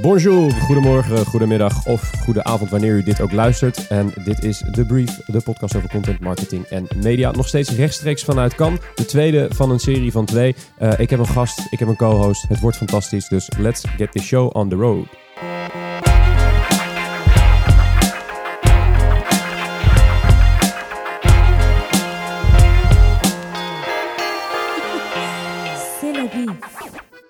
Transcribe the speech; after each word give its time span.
Bonjour, 0.00 0.52
goedemorgen, 0.52 1.26
goedemiddag 1.26 1.86
of 1.86 2.10
goede 2.24 2.44
avond 2.44 2.70
wanneer 2.70 2.96
u 2.96 3.02
dit 3.02 3.20
ook 3.20 3.32
luistert. 3.32 3.86
En 3.86 4.12
dit 4.24 4.44
is 4.44 4.64
The 4.72 4.84
Brief, 4.84 5.20
de 5.26 5.40
podcast 5.40 5.76
over 5.76 5.88
content 5.88 6.20
marketing 6.20 6.64
en 6.64 6.86
media. 7.02 7.30
Nog 7.30 7.48
steeds 7.48 7.70
rechtstreeks 7.70 8.24
vanuit 8.24 8.54
Cannes, 8.54 8.80
de 8.94 9.04
tweede 9.04 9.48
van 9.50 9.70
een 9.70 9.78
serie 9.78 10.12
van 10.12 10.24
twee. 10.24 10.54
Uh, 10.82 10.98
ik 10.98 11.10
heb 11.10 11.18
een 11.18 11.26
gast, 11.26 11.66
ik 11.70 11.78
heb 11.78 11.88
een 11.88 11.96
co-host, 11.96 12.48
het 12.48 12.60
wordt 12.60 12.76
fantastisch, 12.76 13.28
dus 13.28 13.48
let's 13.58 13.84
get 13.96 14.12
the 14.12 14.22
show 14.22 14.56
on 14.56 14.68
the 14.68 14.76
road. 14.76 15.06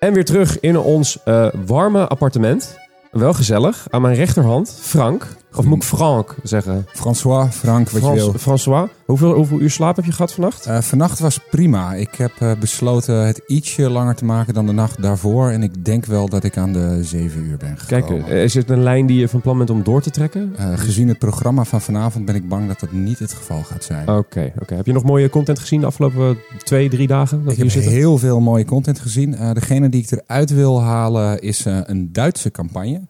En 0.05 0.13
weer 0.13 0.25
terug 0.25 0.59
in 0.59 0.77
ons 0.77 1.17
uh, 1.25 1.47
warme 1.65 2.07
appartement. 2.07 2.80
Wel 3.11 3.33
gezellig. 3.33 3.87
Aan 3.89 4.01
mijn 4.01 4.15
rechterhand 4.15 4.77
Frank. 4.79 5.27
Of 5.55 5.65
moet 5.65 5.77
ik 5.77 5.83
Frank 5.83 6.35
zeggen? 6.43 6.85
François, 6.87 7.55
Frank, 7.55 7.89
wat 7.89 8.01
Frans, 8.01 8.19
je 8.19 8.25
wil. 8.25 8.39
François, 8.39 8.89
hoeveel, 9.05 9.33
hoeveel 9.33 9.59
uur 9.59 9.69
slaap 9.69 9.95
heb 9.95 10.05
je 10.05 10.11
gehad 10.11 10.33
vannacht? 10.33 10.67
Uh, 10.67 10.81
vannacht 10.81 11.19
was 11.19 11.39
prima. 11.49 11.93
Ik 11.93 12.15
heb 12.15 12.31
uh, 12.41 12.51
besloten 12.59 13.25
het 13.25 13.41
ietsje 13.47 13.89
langer 13.89 14.15
te 14.15 14.25
maken 14.25 14.53
dan 14.53 14.65
de 14.65 14.71
nacht 14.71 15.01
daarvoor. 15.01 15.49
En 15.49 15.63
ik 15.63 15.85
denk 15.85 16.05
wel 16.05 16.29
dat 16.29 16.43
ik 16.43 16.57
aan 16.57 16.73
de 16.73 17.03
zeven 17.03 17.43
uur 17.43 17.57
ben 17.57 17.77
gekomen. 17.77 18.25
Kijk, 18.25 18.43
is 18.43 18.53
het 18.53 18.69
een 18.69 18.83
lijn 18.83 19.05
die 19.05 19.19
je 19.19 19.27
van 19.27 19.41
plan 19.41 19.57
bent 19.57 19.69
om 19.69 19.83
door 19.83 20.01
te 20.01 20.09
trekken? 20.09 20.55
Uh, 20.59 20.77
gezien 20.77 21.07
het 21.07 21.19
programma 21.19 21.63
van 21.63 21.81
vanavond 21.81 22.25
ben 22.25 22.35
ik 22.35 22.47
bang 22.47 22.67
dat 22.67 22.79
dat 22.79 22.91
niet 22.91 23.19
het 23.19 23.33
geval 23.33 23.63
gaat 23.63 23.83
zijn. 23.83 24.07
Oké, 24.09 24.53
oké. 24.61 24.75
heb 24.75 24.85
je 24.85 24.93
nog 24.93 25.03
mooie 25.03 25.29
content 25.29 25.59
gezien 25.59 25.79
de 25.79 25.85
afgelopen 25.85 26.37
twee, 26.63 26.89
drie 26.89 27.07
dagen? 27.07 27.43
Dat 27.43 27.51
ik 27.51 27.59
heb 27.59 27.69
zitten? 27.69 27.91
heel 27.91 28.17
veel 28.17 28.39
mooie 28.39 28.65
content 28.65 28.99
gezien. 28.99 29.35
degene 29.53 29.89
die 29.89 30.03
ik 30.03 30.11
eruit 30.11 30.49
wil 30.49 30.81
halen 30.81 31.41
is 31.41 31.65
een 31.65 32.09
Duitse 32.11 32.51
campagne. 32.51 33.00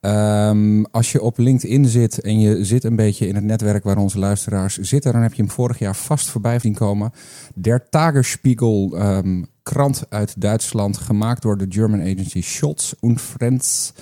Um, 0.00 0.86
als 0.90 1.12
je 1.12 1.22
op 1.22 1.38
LinkedIn 1.38 1.86
zit 1.86 2.20
en 2.20 2.40
je 2.40 2.64
zit 2.64 2.84
een 2.84 2.96
beetje 2.96 3.26
in 3.26 3.34
het 3.34 3.44
netwerk 3.44 3.84
waar 3.84 3.96
onze 3.96 4.18
luisteraars 4.18 4.78
zitten, 4.78 5.12
dan 5.12 5.22
heb 5.22 5.34
je 5.34 5.42
hem 5.42 5.50
vorig 5.50 5.78
jaar 5.78 5.96
vast 5.96 6.28
voorbij 6.28 6.58
zien 6.58 6.74
komen. 6.74 7.12
Der 7.54 7.88
Tagesspiegel, 7.88 8.98
um, 9.00 9.46
krant 9.62 10.04
uit 10.08 10.40
Duitsland, 10.40 10.96
gemaakt 10.96 11.42
door 11.42 11.58
de 11.58 11.66
German 11.68 12.00
agency 12.00 12.42
Scholz 12.42 12.92
und 13.00 13.20
Friends. 13.20 13.92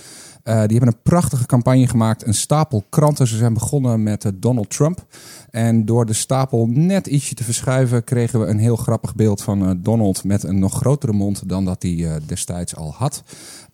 Uh, 0.48 0.54
die 0.54 0.76
hebben 0.76 0.88
een 0.88 1.02
prachtige 1.02 1.46
campagne 1.46 1.86
gemaakt, 1.86 2.26
een 2.26 2.34
stapel 2.34 2.84
kranten. 2.88 3.26
Ze 3.26 3.36
zijn 3.36 3.54
begonnen 3.54 4.02
met 4.02 4.24
uh, 4.24 4.32
Donald 4.34 4.70
Trump. 4.70 5.06
En 5.50 5.84
door 5.84 6.06
de 6.06 6.12
stapel 6.12 6.66
net 6.66 7.06
ietsje 7.06 7.34
te 7.34 7.44
verschuiven, 7.44 8.04
kregen 8.04 8.40
we 8.40 8.46
een 8.46 8.58
heel 8.58 8.76
grappig 8.76 9.14
beeld 9.14 9.42
van 9.42 9.62
uh, 9.62 9.70
Donald 9.76 10.24
met 10.24 10.42
een 10.42 10.58
nog 10.58 10.74
grotere 10.74 11.12
mond 11.12 11.48
dan 11.48 11.64
dat 11.64 11.82
hij 11.82 12.20
destijds 12.26 12.76
al 12.76 12.92
had. 12.96 13.22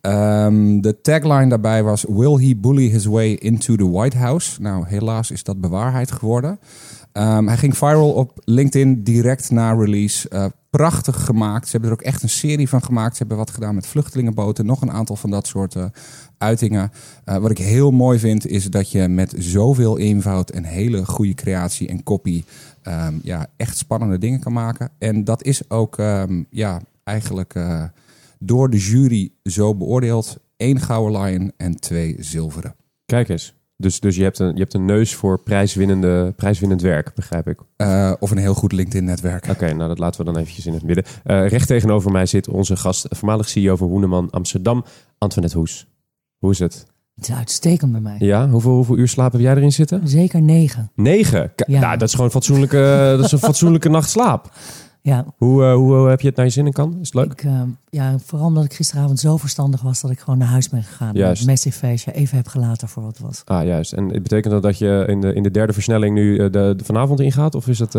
Um, 0.01 0.81
de 0.81 1.01
tagline 1.01 1.49
daarbij 1.49 1.83
was: 1.83 2.05
Will 2.09 2.47
he 2.47 2.57
bully 2.57 2.89
his 2.89 3.05
way 3.05 3.33
into 3.33 3.77
the 3.77 3.91
White 3.91 4.19
House? 4.19 4.61
Nou, 4.61 4.87
helaas 4.87 5.31
is 5.31 5.43
dat 5.43 5.61
bewaarheid 5.61 6.13
geworden. 6.13 6.59
Um, 7.13 7.49
hij 7.49 7.57
ging 7.57 7.77
viral 7.77 8.13
op 8.13 8.41
LinkedIn 8.45 9.03
direct 9.03 9.51
na 9.51 9.73
release. 9.73 10.53
Prachtig 10.77 11.25
gemaakt. 11.25 11.65
Ze 11.65 11.71
hebben 11.71 11.91
er 11.91 11.97
ook 11.97 12.03
echt 12.03 12.23
een 12.23 12.29
serie 12.29 12.69
van 12.69 12.83
gemaakt. 12.83 13.13
Ze 13.13 13.19
hebben 13.19 13.37
wat 13.37 13.51
gedaan 13.51 13.75
met 13.75 13.87
vluchtelingenboten. 13.87 14.67
Nog 14.67 14.81
een 14.81 14.91
aantal 14.91 15.17
van 15.17 15.31
dat 15.31 15.47
soort 15.47 15.75
uh, 15.75 15.85
uitingen. 16.39 16.91
Uh, 17.25 17.37
wat 17.37 17.51
ik 17.51 17.59
heel 17.59 17.91
mooi 17.91 18.19
vind, 18.19 18.47
is 18.47 18.71
dat 18.71 18.91
je 18.91 19.09
met 19.09 19.35
zoveel 19.39 19.99
eenvoud 19.99 20.51
en 20.51 20.65
hele 20.65 21.07
goede 21.07 21.35
creatie 21.35 21.89
en 21.89 22.03
copy. 22.03 22.45
Um, 22.83 23.21
ja, 23.23 23.47
echt 23.57 23.77
spannende 23.77 24.19
dingen 24.19 24.41
kan 24.41 24.53
maken. 24.53 24.91
En 24.99 25.25
dat 25.25 25.43
is 25.43 25.71
ook 25.71 25.97
ja, 26.51 26.81
eigenlijk 27.05 27.55
door 28.39 28.71
de 28.71 28.79
jury 28.79 29.33
zo 29.43 29.75
beoordeeld. 29.75 30.37
één 30.57 30.81
gouden 30.81 31.23
lion 31.23 31.53
en 31.57 31.81
twee 31.81 32.17
zilveren. 32.19 32.75
Kijk 33.07 33.29
eens. 33.29 33.55
Dus, 33.83 34.01
dus 34.01 34.17
je, 34.17 34.23
hebt 34.23 34.39
een, 34.39 34.53
je 34.53 34.61
hebt 34.61 34.75
een 34.75 34.85
neus 34.85 35.15
voor 35.15 35.43
prijswinnende, 35.43 36.33
prijswinnend 36.37 36.81
werk, 36.83 37.15
begrijp 37.15 37.49
ik. 37.49 37.59
Uh, 37.77 38.13
of 38.19 38.31
een 38.31 38.39
heel 38.39 38.55
goed 38.55 38.73
LinkedIn-netwerk. 38.73 39.49
Oké, 39.49 39.73
nou 39.73 39.89
dat 39.89 39.99
laten 39.99 40.25
we 40.25 40.33
dan 40.33 40.41
eventjes 40.41 40.67
in 40.67 40.73
het 40.73 40.83
midden. 40.83 41.05
Uh, 41.05 41.49
recht 41.49 41.67
tegenover 41.67 42.11
mij 42.11 42.27
zit 42.27 42.49
onze 42.49 42.77
gast, 42.77 43.07
voormalig 43.11 43.49
CEO 43.49 43.77
van 43.77 43.89
Hoeneman 43.89 44.31
Amsterdam, 44.31 44.85
Antoinette 45.19 45.59
Hoes. 45.59 45.87
Hoe 46.39 46.51
is 46.51 46.59
het? 46.59 46.87
Het 47.15 47.29
is 47.29 47.35
uitstekend 47.35 47.93
bij 47.93 48.01
mij. 48.01 48.17
Ja, 48.19 48.49
hoeveel, 48.49 48.73
hoeveel 48.75 48.97
uur 48.97 49.09
slaap 49.09 49.33
heb 49.33 49.41
jij 49.41 49.55
erin 49.55 49.73
zitten? 49.73 50.09
Zeker 50.09 50.43
negen. 50.43 50.91
Negen? 50.95 51.53
Ja. 51.67 51.81
Nou, 51.81 51.99
dat 51.99 52.09
is 52.09 52.15
gewoon 52.15 52.31
fatsoenlijke, 52.31 53.15
dat 53.17 53.25
is 53.25 53.33
een 53.33 53.39
fatsoenlijke 53.39 53.89
nacht 53.99 54.11
slaap. 54.11 54.51
Ja. 55.03 55.25
Hoe, 55.37 55.63
uh, 55.63 55.75
hoe 55.75 56.09
heb 56.09 56.21
je 56.21 56.27
het 56.27 56.37
naar 56.37 56.47
je 56.47 56.53
zin 56.53 56.67
in 56.67 56.73
kan? 56.73 56.99
Is 57.01 57.07
het 57.07 57.15
leuk? 57.15 57.33
Ik, 57.33 57.45
uh, 57.45 57.63
ja, 57.91 58.19
vooral 58.19 58.47
omdat 58.47 58.65
ik 58.65 58.73
gisteravond 58.73 59.21
zo 59.21 59.37
verstandig 59.37 59.83
was 59.83 60.01
dat 60.01 60.11
ik 60.11 60.19
gewoon 60.19 60.39
naar 60.39 60.49
huis 60.49 60.69
ben 60.69 60.83
gegaan. 60.83 61.15
Juist. 61.15 61.47
Massive 61.47 61.79
feestje 61.79 62.13
even 62.13 62.37
heb 62.37 62.47
gelaten 62.47 62.89
voor 62.89 63.03
wat 63.03 63.17
het 63.17 63.27
was. 63.27 63.43
Ah, 63.45 63.67
juist. 63.67 63.93
En 63.93 64.09
betekent 64.09 64.53
dat 64.53 64.63
dat 64.63 64.79
je 64.79 65.05
in 65.09 65.21
de, 65.21 65.35
in 65.35 65.43
de 65.43 65.51
derde 65.51 65.73
versnelling 65.73 66.15
nu 66.15 66.37
de, 66.37 66.75
de 66.77 66.85
vanavond 66.85 67.21
ingaat? 67.21 67.55
Of 67.55 67.69
is 67.69 67.79
het... 67.79 67.95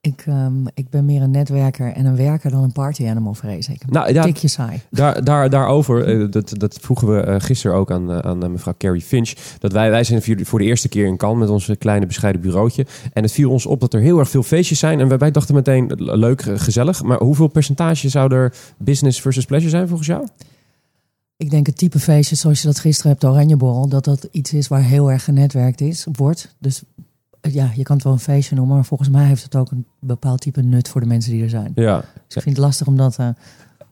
Ik, 0.00 0.24
um, 0.28 0.66
ik 0.74 0.90
ben 0.90 1.04
meer 1.04 1.22
een 1.22 1.30
netwerker 1.30 1.92
en 1.92 2.06
een 2.06 2.16
werker 2.16 2.50
dan 2.50 2.62
een 2.62 2.72
party 2.72 3.06
animal, 3.06 3.34
vrees 3.34 3.68
ik. 3.68 3.90
Nou, 3.90 4.12
ja, 4.12 4.22
Tikje 4.22 4.48
saai. 4.48 4.80
Daar, 4.90 5.24
daar, 5.24 5.50
daarover, 5.56 6.18
uh, 6.18 6.30
dat, 6.30 6.52
dat 6.56 6.78
vroegen 6.80 7.14
we 7.14 7.26
uh, 7.26 7.34
gisteren 7.38 7.76
ook 7.76 7.90
aan, 7.90 8.10
uh, 8.10 8.18
aan 8.18 8.52
mevrouw 8.52 8.74
Carrie 8.78 9.02
Finch. 9.02 9.32
Dat 9.58 9.72
wij, 9.72 9.90
wij 9.90 10.04
zijn 10.04 10.46
voor 10.46 10.58
de 10.58 10.64
eerste 10.64 10.88
keer 10.88 11.06
in 11.06 11.16
Cannes 11.16 11.38
met 11.38 11.48
ons 11.48 11.70
kleine 11.78 12.06
bescheiden 12.06 12.40
bureautje. 12.40 12.86
En 13.12 13.22
het 13.22 13.32
viel 13.32 13.50
ons 13.50 13.66
op 13.66 13.80
dat 13.80 13.94
er 13.94 14.00
heel 14.00 14.18
erg 14.18 14.28
veel 14.28 14.42
feestjes 14.42 14.78
zijn. 14.78 15.00
En 15.00 15.18
wij, 15.18 15.30
dachten 15.30 15.54
meteen, 15.54 15.92
leuk, 15.96 16.42
gezellig. 16.42 17.02
Maar 17.02 17.18
hoeveel 17.18 17.48
percentage 17.48 18.08
zou 18.08 18.34
er 18.34 18.54
business 18.78 19.20
versus 19.20 19.44
pleasure 19.44 19.70
zijn 19.70 19.88
volgens 19.88 20.08
jou? 20.08 20.26
Ik 21.36 21.50
denk 21.50 21.66
het 21.66 21.76
type 21.76 21.98
feestje 21.98 22.36
zoals 22.36 22.60
je 22.60 22.66
dat 22.66 22.78
gisteren 22.78 23.10
hebt, 23.10 23.24
Oranjeborrel, 23.24 23.88
dat 23.88 24.04
dat 24.04 24.28
iets 24.30 24.52
is 24.52 24.68
waar 24.68 24.82
heel 24.82 25.10
erg 25.10 25.24
genetwerkt 25.24 25.80
is, 25.80 26.06
wordt. 26.12 26.54
Dus 26.58 26.82
ja, 27.52 27.70
je 27.74 27.82
kan 27.82 27.94
het 27.96 28.04
wel 28.04 28.12
een 28.12 28.18
feestje 28.18 28.54
noemen, 28.54 28.74
maar 28.74 28.84
volgens 28.84 29.08
mij 29.08 29.24
heeft 29.24 29.42
het 29.42 29.56
ook 29.56 29.70
een 29.70 29.86
bepaald 29.98 30.40
type 30.40 30.62
nut 30.62 30.88
voor 30.88 31.00
de 31.00 31.06
mensen 31.06 31.32
die 31.32 31.42
er 31.42 31.50
zijn. 31.50 31.72
Ja. 31.74 31.96
Dus 32.26 32.36
ik 32.36 32.42
vind 32.42 32.56
het 32.56 32.64
lastig 32.64 32.86
om 32.86 32.96
dat. 32.96 33.18
Uh, 33.20 33.28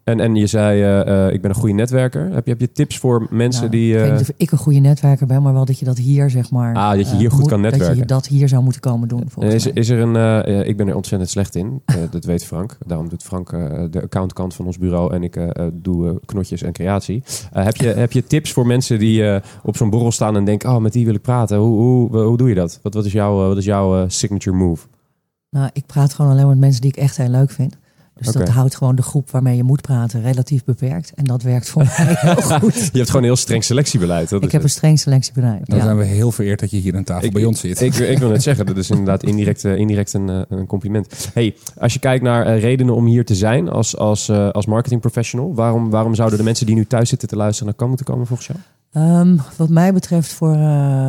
en, 0.04 0.20
en 0.20 0.34
je 0.34 0.47
zei, 0.47 0.82
uh, 0.82 1.32
ik 1.32 1.41
ben 1.41 1.50
een 1.50 1.56
goede 1.56 1.75
netwerker. 1.75 2.32
Heb 2.32 2.44
je, 2.44 2.50
heb 2.50 2.60
je 2.60 2.72
tips 2.72 2.98
voor 2.98 3.26
mensen 3.31 3.60
nou, 3.60 3.72
die... 3.72 3.94
Uh... 3.94 3.98
Ik 3.98 4.00
weet 4.00 4.19
niet 4.19 4.28
of 4.28 4.34
ik 4.37 4.50
een 4.50 4.59
goede 4.59 4.78
netwerker 4.78 5.26
ben, 5.26 5.42
maar 5.42 5.53
wel 5.53 5.65
dat 5.65 5.78
je 5.78 5.84
dat 5.84 5.98
hier, 5.98 6.31
zeg 6.31 6.50
maar... 6.50 6.75
Ah, 6.75 6.97
dat 6.97 7.10
je 7.10 7.16
hier 7.16 7.31
goed 7.31 7.41
moet, 7.41 7.48
kan 7.48 7.60
netwerken. 7.60 7.88
Dat 7.88 7.98
je 7.98 8.15
dat 8.15 8.26
hier 8.26 8.48
zou 8.48 8.62
moeten 8.62 8.81
komen 8.81 9.09
doen, 9.09 9.28
is, 9.38 9.66
is 9.66 9.88
er 9.88 9.98
een... 10.00 10.66
ik 10.66 10.76
ben 10.76 10.88
er 10.88 10.94
ontzettend 10.94 11.31
slecht 11.31 11.54
in. 11.54 11.82
dat 12.10 12.25
weet 12.25 12.44
Frank. 12.44 12.78
Daarom 12.87 13.09
doet 13.09 13.22
Frank 13.22 13.50
de 13.91 14.03
accountkant 14.03 14.54
van 14.54 14.66
ons 14.66 14.78
bureau 14.78 15.15
en 15.15 15.22
ik 15.22 15.38
doe 15.72 16.21
knotjes 16.25 16.62
en 16.62 16.72
creatie. 16.72 17.22
heb, 17.53 17.76
je, 17.76 17.88
heb 17.88 18.12
je 18.12 18.25
tips 18.25 18.53
voor 18.53 18.66
mensen 18.66 18.98
die 18.98 19.41
op 19.62 19.76
zo'n 19.76 19.91
borrel 19.91 20.12
staan 20.12 20.36
en 20.36 20.44
denken... 20.44 20.71
Oh, 20.71 20.78
met 20.78 20.92
die 20.92 21.04
wil 21.04 21.15
ik 21.15 21.22
praten. 21.22 21.59
Hoe, 21.59 21.81
hoe, 21.81 22.19
hoe 22.19 22.36
doe 22.36 22.48
je 22.48 22.54
dat? 22.54 22.78
Wat, 22.82 22.94
wat 22.94 23.04
is 23.04 23.12
jouw, 23.12 23.48
wat 23.48 23.56
is 23.56 23.65
jouw 23.65 24.09
signature 24.09 24.56
move? 24.56 24.86
Nou, 25.50 25.71
ik 25.72 25.86
praat 25.86 26.15
gewoon 26.15 26.31
alleen 26.31 26.48
met 26.48 26.59
mensen 26.59 26.81
die 26.81 26.91
ik 26.91 26.97
echt 26.97 27.16
heel 27.16 27.28
leuk 27.28 27.50
vind. 27.50 27.76
Dus 28.15 28.33
dat 28.33 28.49
houdt 28.49 28.77
gewoon 28.77 28.95
de 28.95 29.03
groep 29.03 29.31
waarmee 29.31 29.57
je 29.57 29.63
moet 29.63 29.81
praten 29.81 30.23
relatief 30.23 30.65
beperkt. 30.65 31.13
En 31.15 31.25
dat 31.25 31.43
werkt 31.43 31.69
voor 31.69 31.83
mij 31.83 31.95
heel 32.19 32.35
goed. 32.35 32.75
Je 32.75 32.91
hebt 32.93 33.07
gewoon 33.07 33.23
een 33.23 33.29
heel 33.29 33.37
streng 33.37 33.65
selectiebeleid. 33.65 34.33
ik 34.33 34.53
heb 34.53 34.63
een 34.63 34.71
streng 34.71 34.99
selectiebeleid. 34.99 35.71
Dan 35.71 35.81
zijn 35.81 35.97
we 35.97 36.05
heel 36.05 36.33
vereerd 36.33 36.61
dat 36.61 36.71
je 36.71 36.77
hier 36.77 36.97
aan 36.97 37.05
tafel 37.05 37.31
bij 37.31 37.45
ons 37.45 37.61
zit. 37.61 37.81
Ik, 37.81 37.95
ik, 37.95 38.19
wil 38.19 38.29
net 38.29 38.43
zeggen, 38.53 38.67
dat 38.67 38.77
is 38.77 38.91
inderdaad 38.91 39.23
indirect, 39.23 39.65
uh, 39.65 39.77
indirect 39.77 40.13
een, 40.13 40.29
uh, 40.29 40.41
een, 40.49 40.67
compliment. 40.67 41.29
Hey, 41.33 41.57
als 41.79 41.93
je 41.93 41.99
kijkt 41.99 42.23
naar 42.23 42.47
uh, 42.47 42.61
redenen 42.61 42.95
om 42.95 43.07
hier 43.07 43.25
te 43.25 43.35
zijn 43.35 43.69
als, 43.69 43.97
als, 43.97 44.31
als 44.31 44.67
marketing 44.67 45.01
professional, 45.01 45.55
waarom, 45.55 45.91
waarom 45.91 46.15
zouden 46.15 46.39
de 46.39 46.45
mensen 46.45 46.67
die 46.67 46.75
nu 46.75 46.87
thuis 46.87 47.09
zitten 47.09 47.29
te 47.29 47.37
luisteren 47.37 47.67
naar 47.67 47.77
kan 47.77 47.89
moeten 47.89 48.07
komen 48.07 48.27
volgens 48.27 48.49
jou? 48.49 48.59
Um, 49.21 49.41
wat 49.57 49.69
mij 49.69 49.93
betreft 49.93 50.33
voor 50.33 50.57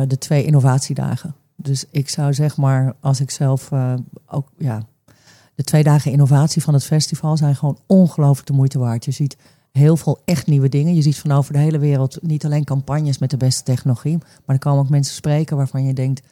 de 0.08 0.16
twee 0.18 0.44
innovatiedagen. 0.44 1.34
Dus 1.56 1.84
ik 1.90 2.08
zou 2.08 2.34
zeg 2.34 2.56
maar, 2.56 2.94
als 3.00 3.20
ik 3.20 3.30
zelf 3.30 3.70
ook 4.26 4.48
ja, 4.58 4.82
de 5.56 5.64
twee 5.64 5.82
dagen 5.82 6.12
innovatie 6.12 6.62
van 6.62 6.74
het 6.74 6.84
festival 6.84 7.36
zijn 7.36 7.56
gewoon 7.56 7.78
ongelooflijk 7.86 8.46
de 8.46 8.52
moeite 8.52 8.78
waard. 8.78 9.04
Je 9.04 9.10
ziet 9.10 9.36
heel 9.72 9.96
veel 9.96 10.22
echt 10.24 10.46
nieuwe 10.46 10.68
dingen. 10.68 10.94
Je 10.94 11.02
ziet 11.02 11.18
van 11.18 11.32
over 11.32 11.52
de 11.52 11.58
hele 11.58 11.78
wereld 11.78 12.18
niet 12.22 12.44
alleen 12.44 12.64
campagnes 12.64 13.18
met 13.18 13.30
de 13.30 13.36
beste 13.36 13.62
technologie, 13.62 14.18
maar 14.18 14.56
er 14.56 14.58
komen 14.58 14.84
ook 14.84 14.88
mensen 14.88 15.14
spreken 15.14 15.56
waarvan 15.56 15.84
je 15.84 15.92
denkt, 15.92 16.22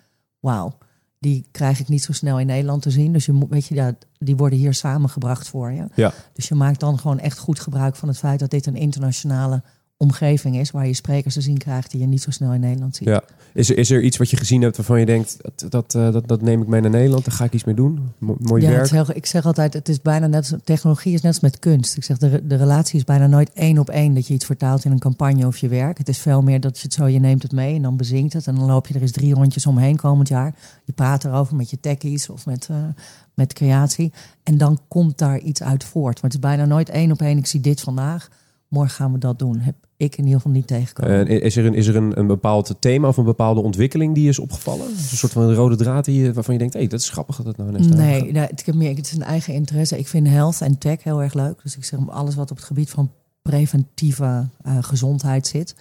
wauw, 0.41 0.76
die 1.19 1.47
krijg 1.50 1.81
ik 1.81 1.88
niet 1.88 2.03
zo 2.03 2.12
snel 2.12 2.41
in 2.41 2.47
Nederland 2.47 2.82
te 2.82 2.91
zien. 2.91 3.12
Dus 3.12 3.26
je 3.26 3.32
moet, 3.32 3.50
weet 3.50 3.67
je, 3.67 3.75
ja, 3.75 3.94
die 4.19 4.37
worden 4.37 4.59
hier 4.59 4.75
samengebracht 4.75 5.49
voor 5.49 5.73
je. 5.73 5.87
Ja. 5.94 6.12
Dus 6.32 6.49
je 6.49 6.55
maakt 6.55 6.81
dan 6.81 6.99
gewoon 6.99 7.19
echt 7.19 7.38
goed 7.38 7.61
gebruik 7.61 7.97
van 7.97 8.09
het 8.09 8.19
feit 8.19 8.38
dat 8.38 8.50
dit 8.50 8.67
een 8.67 8.77
internationale 8.77 9.62
omgeving 9.96 10.56
is 10.56 10.70
waar 10.70 10.87
je 10.87 10.94
sprekers 10.94 11.35
te 11.35 11.41
zien 11.41 11.58
krijgt 11.58 11.91
die 11.91 12.00
je 12.00 12.06
niet 12.06 12.23
zo 12.23 12.31
snel 12.31 12.52
in 12.52 12.61
Nederland 12.61 12.96
ziet. 12.96 13.08
Ja. 13.08 13.23
Is, 13.52 13.70
er, 13.70 13.79
is 13.79 13.91
er 13.91 14.02
iets 14.02 14.17
wat 14.17 14.31
je 14.31 14.37
gezien 14.37 14.62
hebt 14.62 14.76
waarvan 14.76 15.00
je 15.00 15.06
denkt 15.06 15.37
dat, 15.41 15.70
dat, 15.70 15.94
uh, 15.94 16.12
dat, 16.12 16.29
dat 16.29 16.43
neem 16.43 16.62
ik 16.62 16.67
mee 16.67 16.81
naar 16.81 16.91
Nederland, 16.91 17.25
daar 17.25 17.35
ga 17.35 17.44
ik 17.44 17.52
iets 17.52 17.64
mee 17.64 17.75
doen? 17.75 18.12
mooi 18.19 18.62
ja, 18.62 18.70
werk. 18.70 18.91
Heel, 18.91 19.06
ik 19.14 19.26
zeg 19.26 19.46
altijd, 19.46 19.73
het 19.73 19.88
is 19.88 20.02
bijna 20.02 20.26
net 20.26 20.56
technologie 20.64 21.14
is 21.14 21.20
net 21.20 21.32
als 21.32 21.41
met 21.41 21.58
kunst. 21.58 21.96
Ik 21.96 22.05
zeg 22.05 22.19
de, 22.19 22.46
de 22.46 22.56
relatie 22.56 22.99
is 22.99 23.05
bijna 23.05 23.26
nooit 23.26 23.52
één 23.52 23.79
op 23.79 23.91
één 23.91 24.14
dat 24.14 24.26
je 24.26 24.35
iets 24.35 24.46
vertaalt 24.46 24.85
in 24.85 24.91
een 24.91 24.99
campagne 24.99 25.46
of 25.46 25.56
je 25.56 25.69
werk. 25.69 25.99
Het 25.99 26.08
is 26.08 26.19
veel 26.19 26.43
meer 26.43 26.61
dat 26.61 26.76
je 26.76 26.82
het 26.82 26.93
zo, 26.93 27.06
je 27.06 27.19
neemt 27.19 27.43
het 27.43 27.52
mee 27.52 27.75
en 27.75 27.82
dan 27.82 27.96
bezinkt 27.96 28.32
het 28.32 28.46
en 28.46 28.55
dan 28.55 28.67
loop 28.67 28.87
je 28.87 28.94
er 28.94 29.00
eens 29.00 29.12
drie 29.12 29.35
rondjes 29.35 29.67
omheen 29.67 29.96
komend 29.96 30.29
jaar. 30.29 30.55
Je 30.85 30.93
praat 30.93 31.25
erover 31.25 31.56
met 31.56 31.70
je 31.70 31.81
techies 31.81 32.29
of 32.29 32.46
met, 32.46 32.69
uh, 32.70 32.76
met 33.35 33.52
creatie 33.52 34.12
en 34.43 34.58
dan 34.58 34.81
komt 34.88 35.19
daar 35.19 35.38
iets 35.38 35.62
uit 35.62 35.85
voort. 35.85 36.14
Maar 36.14 36.31
het 36.31 36.35
is 36.35 36.49
bijna 36.49 36.64
nooit 36.64 36.88
één 36.88 37.12
op 37.12 37.20
één. 37.20 37.38
Ik 37.38 37.46
zie 37.46 37.61
dit 37.61 37.81
vandaag 37.81 38.29
morgen 38.69 38.94
gaan 38.94 39.12
we 39.12 39.19
dat 39.19 39.38
doen. 39.38 39.58
Heb 39.58 39.75
ik 39.96 40.16
in 40.16 40.25
ieder 40.25 40.40
geval 40.40 40.52
niet 40.52 40.66
tegengekomen. 40.66 41.26
En 41.26 41.40
is 41.40 41.56
er, 41.56 41.64
een, 41.64 41.75
is 41.75 41.87
er 41.87 41.96
een, 41.96 42.19
een 42.19 42.26
bepaald 42.26 42.76
thema 42.78 43.08
of 43.08 43.16
een 43.16 43.25
bepaalde 43.25 43.61
ontwikkeling 43.61 44.14
die 44.14 44.28
is 44.28 44.38
opgevallen? 44.38 44.90
Is 44.90 45.11
een 45.11 45.16
soort 45.16 45.32
van 45.32 45.52
rode 45.52 45.76
draad 45.76 46.05
die, 46.05 46.32
waarvan 46.32 46.55
je 46.55 46.61
denkt, 46.61 46.75
hé, 46.75 46.81
hey, 46.81 46.88
dat 46.88 47.00
is 47.00 47.11
grappig 47.11 47.37
dat 47.37 47.46
het 47.46 47.56
nou 47.56 47.72
daar 47.72 47.96
Nee, 47.96 48.32
nee, 48.32 48.49
ik 48.49 48.66
heb 48.66 48.75
meer, 48.75 48.96
het 48.96 49.06
is 49.06 49.12
een 49.12 49.22
eigen 49.22 49.55
interesse. 49.55 49.99
Ik 49.99 50.08
vind 50.08 50.28
health 50.28 50.61
en 50.61 50.78
tech 50.78 51.02
heel 51.02 51.22
erg 51.22 51.34
leuk. 51.34 51.62
Dus 51.62 51.76
ik 51.76 51.84
zeg 51.84 52.00
maar, 52.00 52.14
alles 52.14 52.34
wat 52.34 52.50
op 52.50 52.56
het 52.56 52.66
gebied 52.66 52.90
van 52.90 53.11
preventieve 53.43 54.49
eh, 54.62 54.78
gezondheid 54.81 55.46
zit. 55.46 55.75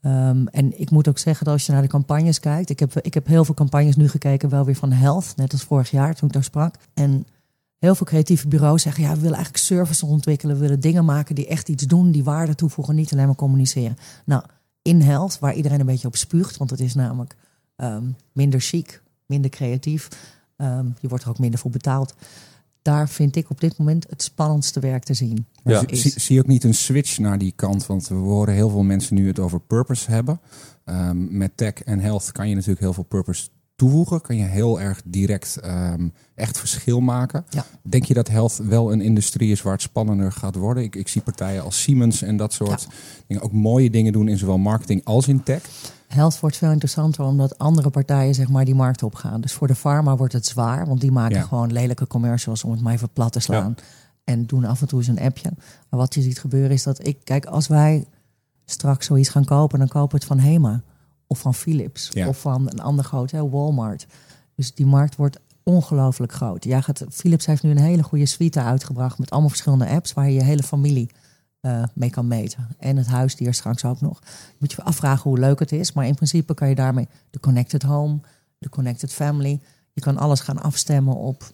Ehm, 0.00 0.46
en 0.46 0.80
ik 0.80 0.90
moet 0.90 1.08
ook 1.08 1.18
zeggen 1.18 1.44
dat 1.44 1.54
als 1.54 1.66
je 1.66 1.72
naar 1.72 1.82
de 1.82 1.88
campagnes 1.88 2.40
kijkt. 2.40 2.70
Ik 2.70 2.78
heb, 2.78 3.00
ik 3.00 3.14
heb 3.14 3.26
heel 3.26 3.44
veel 3.44 3.54
campagnes 3.54 3.96
nu 3.96 4.08
gekeken, 4.08 4.48
wel 4.48 4.64
weer 4.64 4.74
van 4.74 4.92
health. 4.92 5.32
Net 5.36 5.52
als 5.52 5.62
vorig 5.62 5.90
jaar 5.90 6.14
toen 6.14 6.28
ik 6.28 6.34
daar 6.34 6.44
sprak. 6.44 6.74
En 6.94 7.26
heel 7.78 7.94
veel 7.94 8.06
creatieve 8.06 8.48
bureaus 8.48 8.82
zeggen, 8.82 9.02
ja, 9.02 9.10
we 9.10 9.20
willen 9.20 9.36
eigenlijk 9.36 9.64
services 9.64 10.02
ontwikkelen. 10.02 10.54
We 10.54 10.60
willen 10.60 10.80
dingen 10.80 11.04
maken 11.04 11.34
die 11.34 11.46
echt 11.46 11.68
iets 11.68 11.84
doen, 11.84 12.10
die 12.10 12.24
waarde 12.24 12.54
toevoegen, 12.54 12.94
niet 12.94 13.12
alleen 13.12 13.26
maar 13.26 13.34
communiceren. 13.34 13.96
Nou, 14.24 14.42
in 14.82 15.00
health, 15.00 15.38
waar 15.38 15.54
iedereen 15.54 15.80
een 15.80 15.86
beetje 15.86 16.06
op 16.06 16.16
spuugt, 16.16 16.56
want 16.56 16.70
het 16.70 16.80
is 16.80 16.94
namelijk 16.94 17.36
ehm, 17.76 18.04
minder 18.32 18.60
chic, 18.60 19.02
minder 19.26 19.50
creatief. 19.50 20.08
Ehm, 20.56 20.86
je 21.00 21.08
wordt 21.08 21.24
er 21.24 21.30
ook 21.30 21.38
minder 21.38 21.60
voor 21.60 21.70
betaald. 21.70 22.14
Daar 22.82 23.08
vind 23.08 23.36
ik 23.36 23.50
op 23.50 23.60
dit 23.60 23.78
moment 23.78 24.06
het 24.08 24.22
spannendste 24.22 24.80
werk 24.80 25.04
te 25.04 25.14
zien. 25.14 25.46
Ja. 25.64 25.84
zie, 25.90 26.20
zie- 26.20 26.38
ook 26.40 26.46
niet 26.46 26.64
een 26.64 26.74
switch 26.74 27.18
naar 27.18 27.38
die 27.38 27.52
kant? 27.56 27.86
Want 27.86 28.08
we 28.08 28.14
horen 28.14 28.54
heel 28.54 28.70
veel 28.70 28.82
mensen 28.82 29.14
nu 29.14 29.26
het 29.26 29.38
over 29.38 29.60
purpose 29.60 30.10
hebben. 30.10 30.40
Ehm, 30.84 31.36
met 31.36 31.56
tech 31.56 31.72
en 31.72 32.00
health 32.00 32.32
kan 32.32 32.48
je 32.48 32.54
natuurlijk 32.54 32.80
heel 32.80 32.92
veel 32.92 33.02
purpose 33.02 33.48
toevoegen. 33.78 34.20
Kan 34.20 34.36
je 34.36 34.44
heel 34.44 34.80
erg 34.80 35.02
direct 35.04 35.56
ehm, 35.56 36.08
echt 36.34 36.58
verschil 36.58 37.00
maken. 37.00 37.44
Ja. 37.48 37.64
Denk 37.82 38.04
je 38.04 38.14
dat 38.14 38.28
health 38.28 38.56
wel 38.56 38.92
een 38.92 39.00
industrie 39.00 39.50
is 39.50 39.62
waar 39.62 39.72
het 39.72 39.82
spannender 39.82 40.32
gaat 40.32 40.54
worden? 40.54 40.82
Ik, 40.82 40.96
ik 40.96 41.08
zie 41.08 41.22
partijen 41.22 41.62
als 41.62 41.82
Siemens 41.82 42.22
en 42.22 42.36
dat 42.36 42.52
soort 42.52 42.88
dingen 43.26 43.42
ook 43.42 43.52
mooie 43.52 43.90
dingen 43.90 44.12
doen 44.12 44.28
in 44.28 44.38
zowel 44.38 44.58
marketing 44.58 45.04
als 45.04 45.28
in 45.28 45.42
tech. 45.42 45.62
Health 46.06 46.40
wordt 46.40 46.56
veel 46.56 46.70
interessanter 46.70 47.24
omdat 47.24 47.58
andere 47.58 47.90
partijen 47.90 48.34
zeg 48.34 48.48
maar 48.48 48.64
die 48.64 48.74
markt 48.74 49.02
opgaan. 49.02 49.40
Dus 49.40 49.52
voor 49.52 49.66
de 49.66 49.74
pharma 49.74 50.16
wordt 50.16 50.32
het 50.32 50.46
zwaar, 50.46 50.86
want 50.86 51.00
die 51.00 51.12
maken 51.12 51.36
Ja. 51.36 51.42
gewoon 51.42 51.72
lelijke 51.72 52.06
commercials 52.06 52.64
om 52.64 52.70
het 52.70 52.80
maar 52.80 52.92
even 52.92 53.10
plat 53.12 53.32
te 53.32 53.40
slaan. 53.40 53.74
En 54.24 54.46
doen 54.46 54.64
af 54.64 54.80
en 54.80 54.88
toe 54.88 54.98
eens 54.98 55.08
een 55.08 55.20
appje. 55.20 55.50
Maar 55.90 56.00
wat 56.00 56.14
je 56.14 56.22
ziet 56.22 56.38
gebeuren 56.38 56.70
is 56.70 56.82
dat 56.82 57.06
ik, 57.06 57.18
kijk, 57.24 57.46
als 57.46 57.66
wij 57.66 58.04
straks 58.64 59.06
zoiets 59.06 59.28
gaan 59.28 59.44
kopen, 59.44 59.78
dan 59.78 59.88
kopen 59.88 60.10
we 60.10 60.16
het 60.16 60.24
van 60.24 60.38
Hema 60.38 60.82
of 61.28 61.38
van 61.38 61.54
Philips 61.54 62.08
Ja. 62.12 62.28
of 62.28 62.40
van 62.40 62.70
een 62.70 62.80
ander 62.80 63.04
groot, 63.04 63.30
hè, 63.30 63.48
Walmart. 63.48 64.06
Dus 64.54 64.74
die 64.74 64.86
markt 64.86 65.16
wordt 65.16 65.38
ongelooflijk 65.62 66.32
groot. 66.32 66.64
Ja, 66.64 66.80
gaat, 66.80 67.04
Philips 67.10 67.46
heeft 67.46 67.62
nu 67.62 67.70
een 67.70 67.78
hele 67.78 68.02
goede 68.02 68.26
suite 68.26 68.60
uitgebracht 68.62 69.18
met 69.18 69.30
allemaal 69.30 69.48
verschillende 69.48 69.88
apps 69.88 70.12
waar 70.12 70.26
je 70.28 70.34
je 70.34 70.42
hele 70.44 70.62
familie 70.62 71.10
eh, 71.60 71.82
mee 71.94 72.10
kan 72.10 72.26
meten. 72.28 72.68
En 72.78 72.96
het 72.96 73.06
huisdier 73.06 73.54
straks 73.54 73.84
ook 73.84 74.00
nog. 74.00 74.18
Je 74.24 74.56
moet 74.58 74.72
je 74.72 74.82
afvragen 74.82 75.30
hoe 75.30 75.38
leuk 75.38 75.58
het 75.58 75.72
is, 75.72 75.92
maar 75.92 76.06
in 76.06 76.14
principe 76.14 76.54
kan 76.54 76.68
je 76.68 76.74
daarmee 76.74 77.08
de 77.30 77.40
connected 77.40 77.82
home, 77.82 78.20
de 78.58 78.68
connected 78.68 79.12
family. 79.12 79.60
Je 79.92 80.00
kan 80.00 80.16
alles 80.16 80.40
gaan 80.40 80.62
afstemmen 80.62 81.14
op. 81.16 81.52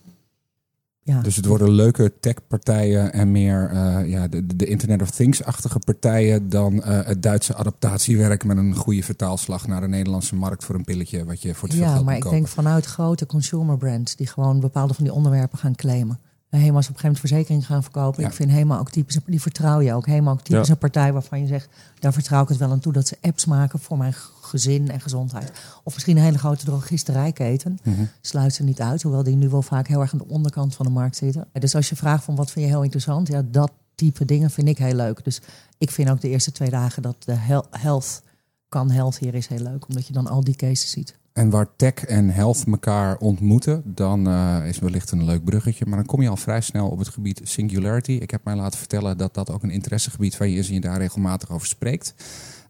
Ja, 1.07 1.21
Dus 1.21 1.37
het 1.37 1.47
worden 1.47 1.71
leuke 1.71 2.13
techpartijen 2.21 3.13
en 3.13 3.33
meer 3.33 3.71
eh, 3.71 4.09
ja, 4.09 4.29
de, 4.29 4.57
de 4.57 4.67
Internet 4.67 5.03
of 5.03 5.11
Things-achtige 5.11 5.79
partijen 5.79 6.49
dan 6.49 6.83
eh, 6.83 7.07
het 7.07 7.23
Duitse 7.23 7.55
adaptatiewerk 7.55 8.45
met 8.45 8.57
een 8.57 8.75
goede 8.75 9.03
vertaalslag 9.03 9.67
naar 9.67 9.81
de 9.81 9.89
Nederlandse 9.89 10.35
markt 10.35 10.65
voor 10.65 10.75
een 10.75 10.85
pilletje 10.85 11.25
wat 11.25 11.43
je 11.43 11.55
voor 11.55 11.69
veel 11.69 11.79
ja 11.79 11.93
geld 11.93 11.95
maar 11.95 12.05
moet 12.05 12.15
ik 12.15 12.21
kopen. 12.21 12.39
denk 12.39 12.49
vanuit 12.49 12.85
grote 12.87 13.27
consumer 13.27 13.77
brands 13.77 14.17
die 14.17 14.27
gewoon 14.27 14.61
bepaalde 14.61 14.95
van 14.95 15.05
die 15.05 15.13
onderwerpen 15.13 15.59
gaan 15.59 15.75
claimen. 15.75 16.19
Hema 16.61 16.79
is 16.79 16.89
op 16.89 16.95
een 16.95 17.01
gegeven 17.01 17.03
moment 17.03 17.19
verzekering 17.21 17.67
gaan 17.67 17.83
verkopen. 17.83 18.23
Ja. 18.23 18.29
Ik 18.29 18.35
vind 18.35 18.51
Hema 18.51 18.79
ook 18.79 18.91
typisch, 18.91 19.19
die 19.27 19.41
vertrouw 19.41 19.81
je 19.81 19.93
ook. 19.95 20.07
Hema 20.07 20.31
ook 20.31 20.41
typisch 20.43 20.67
Ja. 20.67 20.73
een 20.73 20.79
partij 20.79 21.13
waarvan 21.13 21.41
je 21.41 21.47
zegt, 21.47 21.69
daar 21.99 22.13
vertrouw 22.13 22.43
ik 22.43 22.49
het 22.49 22.59
wel 22.59 22.71
aan 22.71 22.81
toe 22.81 22.93
dat 22.93 23.07
ze 23.09 23.17
apps 23.21 23.45
maken 23.45 23.79
voor 23.79 23.99
mijn 23.99 24.15
gezin 24.41 24.91
en 24.91 25.01
gezondheid. 25.01 25.53
Of 25.85 25.95
misschien 25.95 26.17
een 26.17 26.23
hele 26.23 26.39
grote 26.39 26.65
drogisterijketen. 26.65 27.79
Mhm. 27.83 28.05
Sluit 28.21 28.55
ze 28.55 28.63
niet 28.63 28.81
uit, 28.81 29.03
hoewel 29.03 29.23
die 29.23 29.37
nu 29.37 29.49
wel 29.49 29.63
vaak 29.63 29.89
heel 29.89 30.01
erg 30.01 30.13
aan 30.13 30.19
de 30.19 30.29
onderkant 30.29 30.75
van 30.75 30.87
de 30.87 30.93
markt 30.93 31.17
zitten. 31.17 31.47
Dus 31.53 31.75
als 31.75 31.89
je 31.89 31.97
vraagt 31.97 32.25
van 32.25 32.35
wat 32.35 32.51
vind 32.51 32.65
je 32.65 32.71
heel 32.71 32.83
interessant, 32.83 33.29
ja, 33.29 33.43
dat 33.51 33.71
type 33.95 34.25
dingen 34.25 34.51
vind 34.51 34.69
ik 34.69 34.79
heel 34.79 34.95
leuk. 34.95 35.25
Dus 35.25 35.41
ik 35.79 35.91
vind 35.91 36.11
ook 36.11 36.21
de 36.21 36.29
eerste 36.29 36.53
twee 36.53 36.71
dagen 36.71 37.03
dat 37.03 37.17
de 37.25 37.35
health 37.71 38.23
kan 38.69 38.91
health 38.91 39.19
hier 39.19 39.35
is 39.35 39.47
heel 39.47 39.59
leuk, 39.63 39.89
omdat 39.89 40.07
je 40.07 40.13
dan 40.13 40.27
al 40.27 40.45
die 40.45 40.57
cases 40.57 40.91
ziet. 40.91 41.15
En 41.35 41.51
waar 41.51 41.77
tech 41.77 41.95
en 41.95 42.31
health 42.31 42.65
elkaar 42.67 43.17
ontmoeten, 43.17 43.83
dan 43.85 44.27
eh, 44.29 44.67
is 44.67 44.79
wellicht 44.79 45.11
een 45.11 45.25
leuk 45.25 45.45
bruggetje. 45.45 45.87
Maar 45.87 45.97
dan 45.97 46.07
kom 46.07 46.23
je 46.23 46.29
al 46.29 46.37
vrij 46.37 46.61
snel 46.61 46.89
op 46.89 46.99
het 46.99 47.09
gebied 47.09 47.41
singularity. 47.45 48.13
Ik 48.13 48.31
heb 48.31 48.45
mij 48.45 48.55
laten 48.57 48.79
vertellen 48.79 49.19
dat 49.19 49.35
dat 49.35 49.51
ook 49.51 49.63
een 49.63 49.71
interessegebied 49.71 50.37
van 50.37 50.51
je 50.51 50.59
is 50.59 50.69
en 50.69 50.75
je 50.75 50.81
daar 50.81 50.99
regelmatig 50.99 51.51
over 51.51 51.67
spreekt. 51.67 52.15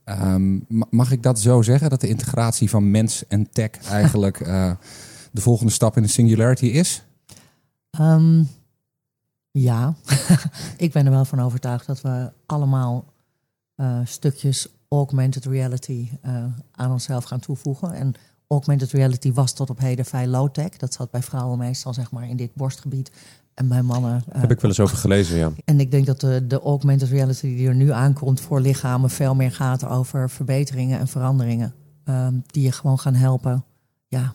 Ehm, 0.05 0.55
ma- 0.69 0.87
mag 0.91 1.11
ik 1.11 1.23
dat 1.23 1.41
zo 1.41 1.63
zeggen, 1.63 1.91
dat 1.91 2.01
de 2.01 2.09
integratie 2.09 2.71
van 2.71 2.91
mens 2.91 3.27
en 3.27 3.51
tech 3.51 3.71
eigenlijk 3.91 4.41
eh, 4.41 4.73
de 5.33 5.41
volgende 5.41 5.73
stap 5.73 5.97
in 5.97 6.03
de 6.03 6.09
singularity 6.09 6.67
is? 6.67 7.05
Ehm, 7.91 8.43
ja, 9.51 9.95
ik 10.77 10.93
ben 10.93 11.05
er 11.05 11.13
wel 11.13 11.25
van 11.25 11.41
overtuigd 11.41 11.87
dat 11.87 12.01
we 12.01 12.33
allemaal 12.47 13.05
eh, 13.75 13.99
stukjes 14.05 14.69
augmented 14.89 15.45
reality 15.45 16.09
aan 16.73 16.93
onszelf 16.93 17.25
gaan 17.25 17.41
toevoegen. 17.41 17.93
En 17.93 18.15
augmented 18.49 18.91
reality 18.93 19.33
was 19.33 19.53
tot 19.53 19.71
op 19.71 19.79
heden 19.79 20.05
vrij 20.05 20.27
low-tech. 20.27 20.69
Dat 20.69 20.93
zat 20.95 21.11
bij 21.11 21.23
vrouwen 21.23 21.59
meestal 21.59 21.95
zeg 21.95 22.11
maar 22.11 22.29
in 22.29 22.37
dit 22.37 22.55
borstgebied. 22.55 23.11
En 23.55 23.69
bij 23.69 23.83
mannen. 23.83 24.23
eh, 24.33 24.41
Heb 24.41 24.51
ik 24.51 24.61
wel 24.61 24.71
eens 24.71 24.81
over 24.81 24.97
gelezen, 24.97 25.37
ja. 25.37 25.53
En 25.65 25.81
ik 25.81 25.91
denk 25.91 26.07
dat 26.07 26.21
de, 26.21 26.47
de 26.47 26.61
augmented 26.61 27.09
reality 27.09 27.57
die 27.57 27.69
er 27.69 27.75
nu 27.75 27.91
aankomt 27.93 28.41
voor 28.41 28.61
lichamen 28.61 29.11
veel 29.11 29.35
meer 29.35 29.53
gaat 29.53 29.85
over 29.85 30.31
verbeteringen 30.31 30.99
en 30.99 31.09
veranderingen. 31.09 31.75
ehm, 32.05 32.35
die 32.47 32.63
je 32.63 32.73
gewoon 32.73 32.99
gaan 32.99 33.15
helpen. 33.15 33.65
Ja, 34.07 34.35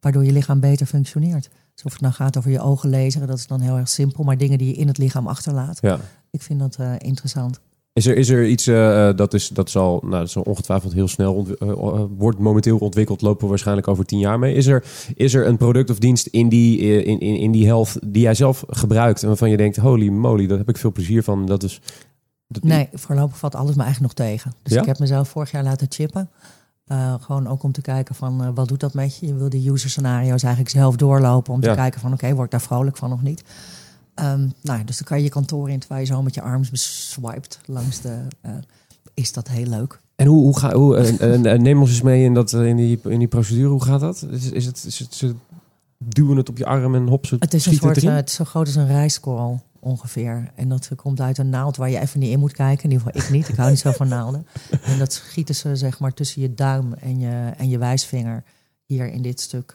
waardoor 0.00 0.24
je 0.24 0.32
lichaam 0.32 0.60
beter 0.60 0.86
functioneert. 0.86 1.48
Dus 1.74 1.84
of 1.84 1.92
het 1.92 2.00
nou 2.00 2.14
gaat 2.14 2.36
over 2.36 2.50
je 2.50 2.60
ogen 2.60 2.88
lezen, 2.88 3.26
dat 3.26 3.38
is 3.38 3.46
dan 3.46 3.60
heel 3.60 3.76
erg 3.76 3.88
simpel. 3.88 4.24
Maar 4.24 4.38
dingen 4.38 4.58
die 4.58 4.66
je 4.68 4.74
in 4.74 4.86
het 4.88 4.98
lichaam 4.98 5.26
achterlaat. 5.26 5.78
ja. 5.80 5.98
Ik 6.30 6.42
vind 6.42 6.60
dat 6.60 6.76
eh, 6.76 6.92
interessant. 6.98 7.60
Is 7.96 8.06
er, 8.06 8.16
is 8.16 8.28
er 8.28 8.46
iets, 8.46 8.66
eh, 8.66 9.08
eh, 9.08 9.16
dat, 9.16 9.34
is, 9.34 9.48
dat, 9.48 9.70
zal, 9.70 10.00
nou, 10.04 10.18
dat 10.20 10.30
zal 10.30 10.42
ongetwijfeld 10.42 10.92
heel 10.92 11.08
snel, 11.08 11.46
eh, 11.58 12.04
wordt 12.16 12.38
momenteel 12.38 12.78
ontwikkeld, 12.78 13.20
lopen 13.22 13.42
we 13.42 13.48
waarschijnlijk 13.48 13.88
over 13.88 14.04
tien 14.04 14.18
jaar 14.18 14.38
mee. 14.38 14.54
Is 14.54 14.66
er, 14.66 14.84
is 15.14 15.34
er 15.34 15.46
een 15.46 15.56
product 15.56 15.90
of 15.90 15.98
dienst 15.98 16.26
in 16.26 16.48
die, 16.48 16.78
in, 17.04 17.20
in, 17.20 17.36
in 17.36 17.50
die 17.52 17.66
health 17.66 17.98
die 18.06 18.22
jij 18.22 18.34
zelf 18.34 18.64
gebruikt 18.68 19.22
en 19.22 19.28
waarvan 19.28 19.50
je 19.50 19.56
denkt, 19.56 19.76
holy 19.76 20.08
moly, 20.08 20.46
daar 20.46 20.58
heb 20.58 20.68
ik 20.68 20.76
veel 20.78 20.92
plezier 20.92 21.22
van. 21.22 21.46
Dat 21.46 21.62
is, 21.62 21.80
dat- 22.48 22.62
Nee, 22.62 22.88
voorlopig 22.92 23.38
valt 23.38 23.54
alles 23.54 23.74
me 23.76 23.82
eigenlijk 23.82 24.16
nog 24.18 24.26
tegen. 24.28 24.52
Dus 24.62 24.72
Ja? 24.72 24.80
ik 24.80 24.86
heb 24.86 24.98
mezelf 24.98 25.28
vorig 25.28 25.50
jaar 25.50 25.62
laten 25.64 25.86
chippen. 25.90 26.30
Gewoon 27.20 27.46
ook 27.46 27.62
om 27.62 27.72
te 27.72 27.80
kijken 27.80 28.14
van 28.14 28.54
wat 28.54 28.68
doet 28.68 28.80
dat 28.80 28.94
met 28.94 29.18
je. 29.18 29.26
Je 29.26 29.34
wil 29.34 29.48
die 29.48 29.70
user 29.70 29.90
scenario's 29.90 30.42
eigenlijk 30.42 30.74
zelf 30.74 30.96
doorlopen 30.96 31.52
om 31.54 31.62
Ja. 31.62 31.68
te 31.70 31.76
kijken 31.76 32.00
van 32.00 32.12
oké, 32.12 32.32
word 32.32 32.44
ik 32.44 32.50
daar 32.50 32.60
vrolijk 32.60 32.96
van 32.96 33.12
of 33.12 33.22
niet. 33.22 33.44
Ehm, 34.16 34.48
nou, 34.62 34.84
dus 34.84 34.96
dan 34.96 35.06
kan 35.06 35.18
je 35.18 35.24
je 35.24 35.30
kantoor 35.30 35.70
in 35.70 35.78
terwijl 35.78 36.00
je 36.00 36.06
zo 36.06 36.22
met 36.22 36.34
je 36.34 36.42
arms 36.42 36.70
beswiped 36.70 37.58
langs 37.66 38.00
de. 38.00 38.26
eh, 38.40 38.52
is 39.14 39.32
dat 39.32 39.48
heel 39.48 39.66
leuk? 39.66 40.00
En 40.14 40.26
hoe, 40.26 40.42
hoe 40.42 40.58
ga 40.58 40.74
hoe, 40.74 40.96
eh, 40.96 41.52
eh, 41.52 41.60
neem 41.60 41.80
ons 41.80 41.90
eens 41.90 42.02
mee 42.02 42.24
in, 42.24 42.34
dat, 42.34 42.52
in, 42.52 42.76
die, 42.76 43.00
in 43.04 43.18
die 43.18 43.28
procedure. 43.28 43.68
Hoe 43.68 43.84
gaat 43.84 44.00
dat? 44.00 44.26
Is, 44.30 44.50
is, 44.50 44.66
het, 44.66 44.84
is 44.86 44.98
het, 44.98 45.14
ze 45.14 45.34
duwen 45.98 46.36
het 46.36 46.48
op 46.48 46.58
je 46.58 46.66
arm 46.66 46.94
en 46.94 47.08
hop, 47.08 47.26
ze 47.26 47.36
Het 47.38 47.54
is 47.54 47.66
een 47.66 47.74
soort, 47.74 48.02
het 48.02 48.28
is 48.28 48.34
zo 48.34 48.44
groot 48.44 48.66
als 48.66 48.74
een 48.74 48.86
rijstkorrel 48.86 49.62
ongeveer. 49.80 50.50
En 50.54 50.68
dat 50.68 50.90
komt 50.96 51.20
uit 51.20 51.38
een 51.38 51.48
naald 51.48 51.76
waar 51.76 51.90
je 51.90 51.98
even 51.98 52.20
niet 52.20 52.30
in 52.30 52.38
moet 52.38 52.52
kijken. 52.52 52.84
In 52.84 52.90
ieder 52.90 53.06
geval 53.06 53.22
ik 53.22 53.30
niet. 53.30 53.48
Ik 53.48 53.56
hou 53.56 53.70
niet 53.70 53.78
zo 53.78 53.92
van 53.92 54.08
naalden. 54.08 54.46
En 54.82 54.98
dat 54.98 55.12
schieten 55.12 55.54
ze 55.54 55.76
zeg 55.76 55.98
maar 55.98 56.14
tussen 56.14 56.42
je 56.42 56.54
duim 56.54 56.92
en 56.92 57.18
je, 57.18 57.52
en 57.56 57.68
je 57.68 57.78
wijsvinger. 57.78 58.44
Hier 58.84 59.12
in 59.12 59.22
dit 59.22 59.40
stuk 59.40 59.74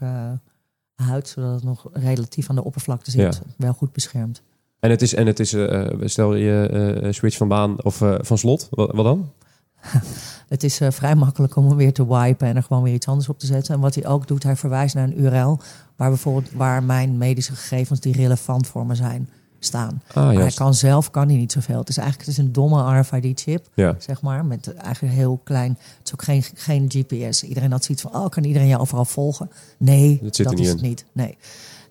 huid. 1.02 1.28
Zodat 1.28 1.54
het 1.54 1.64
nog 1.64 1.90
relatief 1.94 2.50
aan 2.50 2.56
de 2.56 2.64
oppervlakte 2.64 3.12
zit. 3.12 3.22
Ja. 3.22 3.54
Wel 3.58 3.74
goed 3.74 3.92
beschermd. 3.92 4.42
En 4.82 4.90
het 4.90 5.02
is, 5.02 5.14
en 5.14 5.28
het 5.28 5.40
is 5.40 5.54
eh, 5.54 5.92
eh, 5.92 6.00
stel 6.04 6.36
je 6.36 6.70
eh, 7.02 7.12
switch 7.12 7.38
van 7.38 7.48
baan 7.48 7.84
of 7.84 8.02
van 8.22 8.38
slot, 8.38 8.68
wat, 8.70 8.92
wat 8.92 9.06
dan? 9.06 9.32
Het 10.48 10.64
is 10.64 10.82
vrij 10.90 11.16
makkelijk 11.16 11.56
om 11.56 11.68
hem 11.68 11.78
weer 11.78 11.94
te 11.94 12.08
wipen 12.08 12.48
en 12.48 12.56
er 12.56 12.64
gewoon 12.64 12.84
weer 12.84 12.94
iets 12.94 13.08
anders 13.08 13.30
op 13.30 13.40
te 13.40 13.46
zetten. 13.46 13.76
En 13.76 13.80
wat 13.80 13.96
hij 13.96 14.06
ook 14.06 14.28
doet, 14.28 14.44
hij 14.44 14.56
verwijst 14.56 14.96
naar 14.96 15.04
een 15.04 15.22
URL 15.22 15.60
waar 15.96 16.10
bijvoorbeeld 16.10 16.52
waar 16.52 16.84
mijn 16.84 17.18
medische 17.18 17.56
gegevens 17.56 18.00
die 18.00 18.16
relevant 18.16 18.68
voor 18.68 18.86
me 18.86 18.96
zijn 18.96 19.30
staan. 19.66 20.02
Ah, 20.08 20.16
Maar 20.16 20.34
hij 20.36 20.52
kan 20.52 20.74
zelf 20.74 21.12
kan 21.12 21.28
hij 21.28 21.38
niet 21.38 21.52
zoveel. 21.52 21.78
Het 21.80 21.90
is 21.90 21.98
eigenlijk 21.98 22.28
het 22.30 22.38
is 22.38 22.44
een 22.46 22.52
domme 22.52 23.00
RFID-chip, 23.00 23.68
Ja. 23.74 23.96
zeg 24.00 24.22
maar, 24.22 24.46
met 24.46 24.74
eigenlijk 24.74 25.14
heel 25.14 25.40
klein. 25.44 25.72
Het 25.98 26.08
is 26.08 26.14
ook 26.14 26.24
geen, 26.24 26.44
geen 26.54 26.86
GPS. 26.92 27.44
Iedereen 27.44 27.72
had 27.72 27.84
zoiets 27.84 28.04
van, 28.04 28.16
oh, 28.16 28.30
kan 28.30 28.44
iedereen 28.44 28.68
jou 28.68 28.82
overal 28.82 29.06
volgen? 29.06 29.52
Nee, 29.78 30.20
Dat 30.24 30.36
zit 30.36 30.46
er 30.46 30.52
dat 30.52 30.60
niet 30.62 30.66
is 30.68 30.72
in. 30.72 30.78
het 30.78 30.88
niet. 30.88 31.06
Nee. 31.12 31.38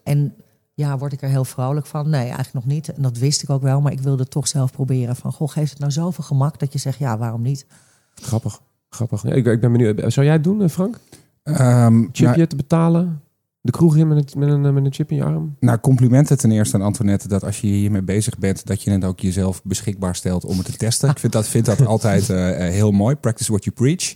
En 0.05 0.35
ja, 0.75 0.99
word 0.99 1.13
ik 1.13 1.23
er 1.23 1.29
heel 1.29 1.45
vrolijk 1.45 1.87
van? 1.87 2.09
Nee, 2.11 2.25
eigenlijk 2.25 2.53
nog 2.53 2.65
niet. 2.67 2.89
En 2.93 3.03
dat 3.03 3.19
wist 3.19 3.43
ik 3.43 3.51
ook 3.51 3.63
wel, 3.63 3.81
maar 3.81 3.93
ik 3.93 4.01
wilde 4.01 4.27
toch 4.29 4.49
zelf 4.49 4.73
proberen. 4.73 5.17
Van, 5.17 5.33
goh, 5.33 5.49
geeft 5.49 5.71
het 5.71 5.79
nou 5.81 5.93
zoveel 5.93 6.25
gemak 6.25 6.59
dat 6.59 6.73
je 6.73 6.79
zegt, 6.79 6.99
ja, 6.99 7.19
waarom 7.19 7.43
niet? 7.43 7.67
Grappig. 8.15 8.61
Grappig. 8.91 9.23
Ja, 9.23 9.33
ik, 9.33 9.47
ik 9.47 9.61
ben 9.61 9.73
benieuwd. 9.73 10.13
Zou 10.13 10.27
jij 10.27 10.35
het 10.35 10.45
doen, 10.45 10.63
eh, 10.63 10.69
Frank? 10.69 10.99
Ehm, 11.43 12.03
Chip 12.13 12.27
nou, 12.27 12.39
je 12.39 12.47
te 12.47 12.57
betalen? 12.57 13.21
De 13.63 13.71
kroeg 13.71 13.97
in 13.97 14.09
met 14.09 14.17
een, 14.17 14.41
met, 14.41 14.49
een, 14.49 14.75
met 14.75 14.85
een 14.85 14.93
chip 14.93 15.11
in 15.11 15.17
je 15.17 15.25
arm? 15.25 15.57
Nou, 15.61 15.79
complimenten 15.79 16.39
ten 16.39 16.51
eerste 16.51 16.77
aan 16.77 16.83
Antoinette 16.83 17.29
dat 17.29 17.45
als 17.45 17.61
je 17.61 17.67
hiermee 17.67 18.03
bezig 18.03 18.39
bent, 18.39 18.67
dat 18.67 18.83
je 18.83 18.91
het 18.91 19.05
ook 19.05 19.21
jezelf 19.21 19.63
beschikbaar 19.65 20.15
stelt 20.15 20.45
om 20.45 20.57
het 20.57 20.67
te 20.67 20.77
testen. 20.77 21.11
Ik 21.11 21.19
vind 21.19 21.33
dat, 21.33 21.49
vind 21.49 21.65
dat 21.65 21.87
altijd 21.95 22.29
uh, 22.29 22.37
heel 22.57 22.91
mooi. 22.91 23.15
Practice 23.15 23.51
what 23.51 23.65
you 23.65 23.77
preach. 23.77 24.15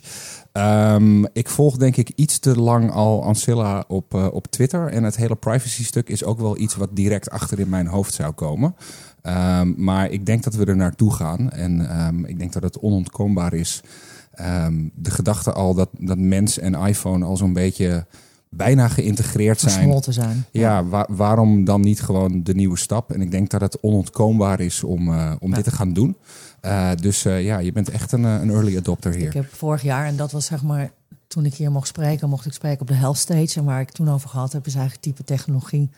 Um, 0.93 1.27
ik 1.33 1.49
volg 1.49 1.77
denk 1.77 1.97
ik 1.97 2.11
iets 2.15 2.39
te 2.39 2.59
lang 2.59 2.91
al 2.91 3.23
Ancilla 3.23 3.83
op, 3.87 4.13
uh, 4.13 4.27
op 4.31 4.47
Twitter. 4.47 4.87
En 4.87 5.03
het 5.03 5.15
hele 5.15 5.35
privacy 5.35 5.83
stuk 5.83 6.09
is 6.09 6.23
ook 6.23 6.39
wel 6.39 6.57
iets 6.57 6.75
wat 6.75 6.89
direct 6.93 7.29
achter 7.29 7.59
in 7.59 7.69
mijn 7.69 7.87
hoofd 7.87 8.13
zou 8.13 8.33
komen. 8.33 8.75
Um, 9.23 9.73
maar 9.77 10.11
ik 10.11 10.25
denk 10.25 10.43
dat 10.43 10.55
we 10.55 10.65
er 10.65 10.75
naartoe 10.75 11.13
gaan. 11.13 11.51
En 11.51 12.05
um, 12.07 12.25
ik 12.25 12.39
denk 12.39 12.53
dat 12.53 12.63
het 12.63 12.79
onontkoombaar 12.79 13.53
is. 13.53 13.81
de 14.95 15.11
gedachte 15.11 15.51
al 15.51 15.73
dat, 15.73 15.89
dat 15.99 16.17
mens 16.17 16.59
en 16.59 16.73
iPhone 16.73 17.25
al 17.25 17.37
zo'n 17.37 17.53
beetje 17.53 18.05
bijna 18.55 18.87
geïntegreerd 18.87 19.59
zijn. 19.59 20.03
zijn. 20.03 20.45
Ja, 20.51 20.85
wa 20.85 21.07
waarom 21.09 21.63
dan 21.63 21.81
niet 21.81 22.01
gewoon 22.01 22.43
de 22.43 22.53
nieuwe 22.53 22.77
stap? 22.77 23.11
En 23.11 23.21
ik 23.21 23.31
denk 23.31 23.49
dat 23.49 23.61
het 23.61 23.79
onontkoombaar 23.79 24.59
is 24.59 24.83
om, 24.83 25.07
uh, 25.07 25.31
om 25.39 25.53
dit 25.53 25.63
te 25.63 25.71
gaan 25.71 25.93
doen. 25.93 26.17
Uh, 26.61 26.91
dus 26.95 27.25
uh, 27.25 27.43
ja, 27.43 27.57
je 27.57 27.71
bent 27.71 27.89
echt 27.89 28.11
een, 28.11 28.23
een 28.23 28.49
early 28.49 28.77
adopter 28.77 29.13
hier. 29.13 29.27
Ik 29.27 29.33
heb 29.33 29.53
vorig 29.53 29.81
jaar, 29.81 30.05
en 30.05 30.15
dat 30.15 30.31
was 30.31 30.45
zeg 30.45 30.63
maar 30.63 30.91
toen 31.27 31.45
ik 31.45 31.53
hier 31.53 31.71
mocht 31.71 31.87
spreken, 31.87 32.29
mocht 32.29 32.45
ik 32.45 32.53
spreken 32.53 32.81
op 32.81 32.87
de 32.87 32.93
health 32.93 33.17
stage. 33.17 33.59
En 33.59 33.65
waar 33.65 33.81
ik 33.81 33.91
toen 33.91 34.09
over 34.09 34.29
gehad 34.29 34.53
heb, 34.53 34.65
is 34.65 34.75
eigenlijk 34.75 35.03
type 35.03 35.23
technologie 35.23 35.89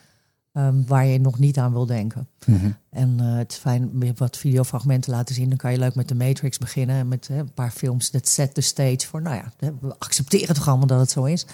um, 0.53 0.83
waar 0.87 1.05
je 1.05 1.19
nog 1.19 1.39
niet 1.39 1.57
aan 1.57 1.71
wil 1.71 1.85
denken. 1.85 2.27
Mm 2.45 2.59
-hmm. 2.59 2.75
En 2.89 3.19
het 3.19 3.51
is 3.51 3.57
fijn 3.57 4.13
wat 4.15 4.37
videofragmenten 4.37 5.11
laten 5.11 5.35
zien. 5.35 5.49
Dan 5.49 5.57
kan 5.57 5.71
je 5.71 5.79
leuk 5.79 5.95
met 5.95 6.07
de 6.07 6.15
Matrix 6.15 6.57
beginnen. 6.57 7.07
Met 7.07 7.27
een 7.31 7.53
paar 7.53 7.71
films 7.71 8.11
dat 8.11 8.27
set 8.27 8.53
the 8.53 8.61
stage 8.61 9.07
voor, 9.07 9.21
nou 9.21 9.35
ja, 9.35 9.71
we 9.79 9.95
accepteren 9.97 10.55
toch 10.55 10.67
allemaal 10.67 10.87
dat 10.87 10.99
het 10.99 11.11
zo 11.11 11.23
is. 11.23 11.45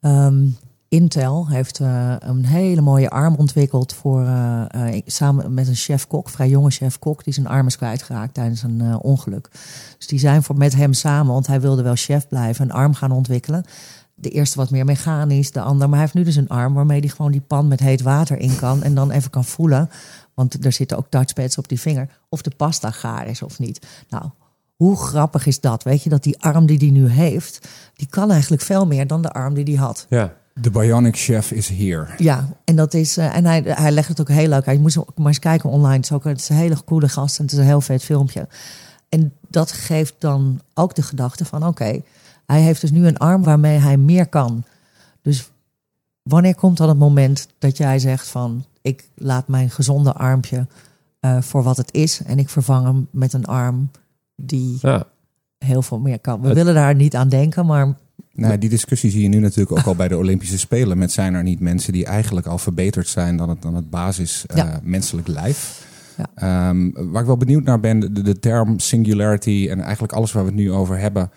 Um, 0.00 0.56
Intel 0.88 1.48
heeft 1.48 1.80
uh, 1.80 2.14
een 2.18 2.44
hele 2.44 2.80
mooie 2.80 3.10
arm 3.10 3.34
ontwikkeld 3.34 3.92
voor 3.92 4.22
uh, 4.22 4.64
uh, 4.76 5.00
samen 5.06 5.54
met 5.54 5.68
een 5.68 5.74
chef-kok, 5.74 6.28
vrij 6.28 6.48
jonge 6.48 6.70
chef-kok, 6.70 7.24
die 7.24 7.34
zijn 7.34 7.46
arm 7.46 7.66
is 7.66 7.76
kwijtgeraakt 7.76 8.34
tijdens 8.34 8.62
een 8.62 8.96
ongeluk. 8.96 9.48
Dus 9.96 10.06
die 10.06 10.18
zijn 10.18 10.42
voor, 10.42 10.56
met 10.56 10.74
hem 10.74 10.92
samen, 10.92 11.32
want 11.32 11.46
hij 11.46 11.60
wilde 11.60 11.82
wel 11.82 11.94
chef 11.94 12.28
blijven, 12.28 12.64
een 12.64 12.72
arm 12.72 12.94
gaan 12.94 13.12
ontwikkelen. 13.12 13.64
De 14.14 14.30
eerste 14.30 14.56
wat 14.56 14.70
meer 14.70 14.84
mechanisch, 14.84 15.52
de 15.52 15.60
ander, 15.60 15.88
maar 15.88 15.98
hij 15.98 16.00
heeft 16.00 16.14
nu 16.14 16.24
dus 16.24 16.36
een 16.36 16.48
arm 16.48 16.74
waarmee 16.74 17.00
hij 17.00 17.08
gewoon 17.08 17.32
die 17.32 17.40
pan 17.40 17.68
met 17.68 17.80
heet 17.80 18.02
water 18.02 18.38
in 18.38 18.56
kan 18.56 18.82
en 18.82 18.94
dan 18.94 19.10
even 19.10 19.30
kan 19.30 19.44
voelen, 19.44 19.90
want 20.34 20.64
er 20.64 20.72
zitten 20.72 20.96
ook 20.96 21.06
touchpads 21.08 21.58
op 21.58 21.68
die 21.68 21.80
vinger, 21.80 22.08
of 22.28 22.42
de 22.42 22.52
pasta 22.56 22.90
gaar 22.90 23.26
is 23.26 23.42
of 23.42 23.58
niet. 23.58 23.86
Nou, 24.08 24.24
hoe 24.80 24.96
grappig 24.96 25.46
is 25.46 25.60
dat? 25.60 25.82
Weet 25.82 26.02
je, 26.02 26.08
dat 26.08 26.22
die 26.22 26.42
arm 26.42 26.66
die 26.66 26.78
hij 26.78 26.90
nu 26.90 27.08
heeft, 27.08 27.68
die 27.94 28.06
kan 28.06 28.30
eigenlijk 28.30 28.62
veel 28.62 28.86
meer 28.86 29.06
dan 29.06 29.22
de 29.22 29.32
arm 29.32 29.54
die 29.54 29.64
hij 29.64 29.74
had. 29.74 30.06
Ja. 30.08 30.32
De 30.54 30.70
Bionic 30.70 31.16
Chef 31.16 31.50
is 31.50 31.68
hier. 31.68 32.14
Ja, 32.18 32.48
en 32.64 32.76
dat 32.76 32.94
is. 32.94 33.18
Uh, 33.18 33.36
en 33.36 33.44
hij, 33.44 33.62
hij 33.64 33.90
legt 33.90 34.08
het 34.08 34.20
ook 34.20 34.28
heel 34.28 34.48
leuk. 34.48 34.64
Hij 34.64 34.78
moest 34.78 34.96
maar 34.96 35.26
eens 35.26 35.38
kijken 35.38 35.70
online. 35.70 35.96
Het 35.96 36.04
is 36.04 36.12
ook 36.12 36.24
het 36.24 36.40
is 36.40 36.48
een 36.48 36.56
hele 36.56 36.84
coole 36.84 37.08
gast 37.08 37.38
en 37.38 37.44
het 37.44 37.52
is 37.52 37.58
een 37.58 37.64
heel 37.64 37.80
vet 37.80 38.04
filmpje. 38.04 38.48
En 39.08 39.32
dat 39.48 39.72
geeft 39.72 40.14
dan 40.18 40.60
ook 40.74 40.94
de 40.94 41.02
gedachte 41.02 41.44
van: 41.44 41.58
oké, 41.60 41.68
okay, 41.68 42.04
hij 42.46 42.60
heeft 42.60 42.80
dus 42.80 42.90
nu 42.90 43.06
een 43.06 43.18
arm 43.18 43.42
waarmee 43.42 43.78
hij 43.78 43.96
meer 43.96 44.28
kan. 44.28 44.64
Dus 45.22 45.50
wanneer 46.22 46.54
komt 46.54 46.76
dan 46.76 46.88
het 46.88 46.98
moment 46.98 47.48
dat 47.58 47.76
jij 47.76 47.98
zegt 47.98 48.28
van: 48.28 48.64
ik 48.82 49.08
laat 49.14 49.48
mijn 49.48 49.70
gezonde 49.70 50.12
armpje 50.12 50.66
uh, 51.20 51.40
voor 51.40 51.62
wat 51.62 51.76
het 51.76 51.94
is 51.94 52.22
en 52.22 52.38
ik 52.38 52.48
vervang 52.48 52.86
hem 52.86 53.08
met 53.10 53.32
een 53.32 53.46
arm 53.46 53.90
die 54.46 54.78
ja. 54.82 55.06
heel 55.58 55.82
veel 55.82 55.98
meer 55.98 56.20
kan. 56.20 56.40
We 56.40 56.46
het, 56.46 56.56
willen 56.56 56.74
daar 56.74 56.94
niet 56.94 57.16
aan 57.16 57.28
denken, 57.28 57.66
maar. 57.66 57.98
Nou, 58.32 58.58
die 58.58 58.68
discussie 58.68 59.10
zie 59.10 59.22
je 59.22 59.28
nu 59.28 59.38
natuurlijk 59.38 59.78
ook 59.78 59.86
al 59.86 59.94
bij 59.94 60.08
de 60.08 60.16
Olympische 60.16 60.58
Spelen. 60.58 60.98
Met 60.98 61.12
zijn 61.12 61.34
er 61.34 61.42
niet 61.42 61.60
mensen 61.60 61.92
die 61.92 62.04
eigenlijk 62.04 62.46
al 62.46 62.58
verbeterd 62.58 63.08
zijn 63.08 63.36
dan 63.36 63.48
het, 63.48 63.62
dan 63.62 63.74
het 63.74 63.90
basis 63.90 64.44
uh, 64.50 64.56
ja. 64.56 64.80
menselijk 64.82 65.28
lijf. 65.28 65.88
Ja. 66.16 66.68
Um, 66.68 66.92
waar 66.94 67.20
ik 67.20 67.26
wel 67.26 67.36
benieuwd 67.36 67.64
naar 67.64 67.80
ben, 67.80 68.00
de, 68.00 68.22
de 68.22 68.38
term 68.38 68.78
singularity 68.78 69.66
en 69.70 69.80
eigenlijk 69.80 70.12
alles 70.12 70.32
waar 70.32 70.42
we 70.42 70.48
het 70.48 70.58
nu 70.58 70.72
over 70.72 70.98
hebben. 70.98 71.30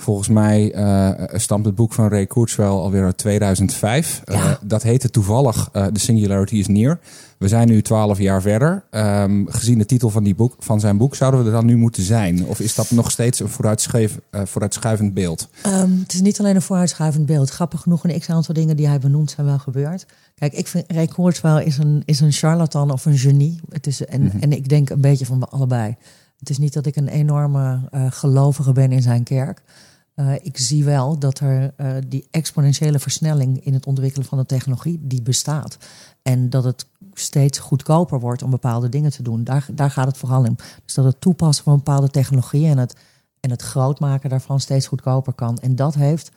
Volgens 0.00 0.28
mij 0.28 0.74
uh, 0.74 1.10
stamt 1.38 1.64
het 1.64 1.74
boek 1.74 1.92
van 1.92 2.08
Ray 2.08 2.26
Kurzweil 2.26 2.82
alweer 2.82 3.04
uit 3.04 3.16
2005. 3.16 4.22
Ja. 4.24 4.34
Uh, 4.34 4.52
dat 4.62 4.82
heette 4.82 5.10
toevallig 5.10 5.68
uh, 5.72 5.86
The 5.86 6.00
Singularity 6.00 6.56
is 6.56 6.66
Near. 6.66 6.98
We 7.38 7.48
zijn 7.48 7.68
nu 7.68 7.82
twaalf 7.82 8.18
jaar 8.18 8.42
verder. 8.42 8.84
Um, 8.90 9.46
gezien 9.50 9.78
de 9.78 9.86
titel 9.86 10.10
van, 10.10 10.24
die 10.24 10.34
boek, 10.34 10.54
van 10.58 10.80
zijn 10.80 10.96
boek, 10.96 11.14
zouden 11.14 11.40
we 11.40 11.46
er 11.46 11.52
dan 11.52 11.66
nu 11.66 11.76
moeten 11.76 12.02
zijn? 12.02 12.44
Of 12.44 12.60
is 12.60 12.74
dat 12.74 12.90
nog 12.90 13.10
steeds 13.10 13.40
een 13.40 13.48
vooruitschuivend 13.48 15.14
beeld? 15.14 15.48
Um, 15.66 15.98
het 16.02 16.12
is 16.12 16.20
niet 16.20 16.40
alleen 16.40 16.54
een 16.54 16.62
vooruitschuivend 16.62 17.26
beeld. 17.26 17.50
Grappig 17.50 17.80
genoeg, 17.80 18.04
een 18.04 18.20
x-aantal 18.20 18.54
dingen 18.54 18.76
die 18.76 18.88
hij 18.88 18.98
benoemt 18.98 19.30
zijn 19.30 19.46
wel 19.46 19.58
gebeurd. 19.58 20.06
Kijk, 20.34 20.52
ik 20.52 20.66
vind 20.66 20.84
Ray 20.88 21.06
Kurzweil 21.06 21.58
is 21.58 21.78
een, 21.78 22.02
is 22.04 22.20
een 22.20 22.32
charlatan 22.32 22.90
of 22.90 23.04
een 23.04 23.18
genie. 23.18 23.60
Het 23.68 23.86
is, 23.86 24.04
en, 24.04 24.22
mm-hmm. 24.22 24.40
en 24.40 24.52
ik 24.52 24.68
denk 24.68 24.90
een 24.90 25.00
beetje 25.00 25.26
van 25.26 25.50
allebei. 25.50 25.96
Het 26.38 26.50
is 26.50 26.58
niet 26.58 26.72
dat 26.72 26.86
ik 26.86 26.96
een 26.96 27.08
enorme 27.08 27.80
gelovige 28.10 28.72
ben 28.72 28.92
in 28.92 29.02
zijn 29.02 29.22
kerk. 29.22 29.62
Uh, 30.20 30.34
ik 30.42 30.58
zie 30.58 30.84
wel 30.84 31.18
dat 31.18 31.38
er 31.38 31.72
uh, 31.76 31.92
die 32.08 32.28
exponentiële 32.30 32.98
versnelling 32.98 33.64
in 33.64 33.74
het 33.74 33.86
ontwikkelen 33.86 34.26
van 34.26 34.38
de 34.38 34.46
technologie, 34.46 34.98
die 35.02 35.22
bestaat. 35.22 35.76
En 36.22 36.50
dat 36.50 36.64
het 36.64 36.86
steeds 37.14 37.58
goedkoper 37.58 38.20
wordt 38.20 38.42
om 38.42 38.50
bepaalde 38.50 38.88
dingen 38.88 39.10
te 39.10 39.22
doen. 39.22 39.44
Daar, 39.44 39.66
daar 39.72 39.90
gaat 39.90 40.06
het 40.06 40.16
vooral 40.16 40.44
in. 40.44 40.58
Dus 40.84 40.94
dat 40.94 41.04
het 41.04 41.20
toepassen 41.20 41.64
van 41.64 41.76
bepaalde 41.76 42.10
technologieën 42.10 42.70
en 42.70 42.78
het, 42.78 42.96
en 43.40 43.50
het 43.50 43.62
grootmaken 43.62 44.30
daarvan 44.30 44.60
steeds 44.60 44.86
goedkoper 44.86 45.32
kan. 45.32 45.58
En 45.58 45.76
dat 45.76 45.94
heeft 45.94 46.30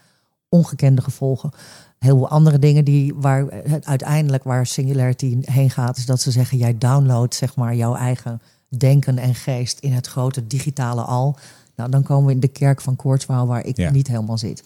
ongekende 0.50 1.02
gevolgen. 1.02 1.52
Heel 2.00 2.18
veel 2.18 2.30
andere 2.30 2.60
dingen 2.60 2.86
die 2.86 3.14
waar 3.16 3.64
uiteindelijk 3.84 4.44
waar 4.44 4.66
Singularity 4.66 5.38
heen 5.42 5.70
gaat, 5.70 5.98
is 5.98 6.06
dat 6.06 6.22
ze 6.22 6.32
zeggen: 6.32 6.58
jij 6.58 6.78
downloadt 6.78 7.36
zeg 7.36 7.56
maar 7.56 7.76
jouw 7.76 7.96
eigen 7.96 8.42
denken 8.78 9.18
en 9.18 9.36
geest 9.36 9.80
in 9.80 9.94
het 9.94 10.08
grote 10.08 10.48
digitale 10.48 11.02
al. 11.02 11.38
Nou, 11.76 11.90
dan 11.90 12.04
komen 12.04 12.26
we 12.26 12.32
in 12.32 12.40
de 12.40 12.48
kerk 12.48 12.82
van 12.82 12.96
Koortswaal, 12.96 13.48
waar 13.48 13.66
ik 13.66 13.78
ja. 13.78 13.92
niet 13.92 14.08
helemaal 14.08 14.38
zit. 14.38 14.64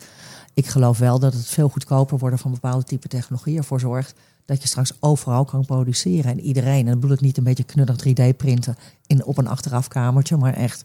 Ik 0.53 0.67
geloof 0.67 0.97
wel 0.97 1.19
dat 1.19 1.33
het 1.33 1.45
veel 1.45 1.69
goedkoper 1.69 2.17
worden 2.17 2.39
van 2.39 2.51
bepaalde 2.51 2.83
type 2.83 3.07
technologie 3.07 3.57
ervoor 3.57 3.79
zorgt 3.79 4.13
dat 4.45 4.61
je 4.61 4.67
straks 4.67 4.93
overal 4.99 5.45
kan 5.45 5.65
produceren. 5.65 6.31
En 6.31 6.39
iedereen, 6.39 6.79
en 6.79 6.91
dan 6.91 6.99
bedoel 6.99 7.15
ik 7.15 7.21
niet 7.21 7.37
een 7.37 7.43
beetje 7.43 7.63
knullig 7.63 7.95
3D 8.07 8.35
printen 8.37 8.75
in, 9.07 9.25
op 9.25 9.37
een 9.37 9.47
achterafkamertje, 9.47 10.37
maar 10.37 10.53
echt 10.53 10.83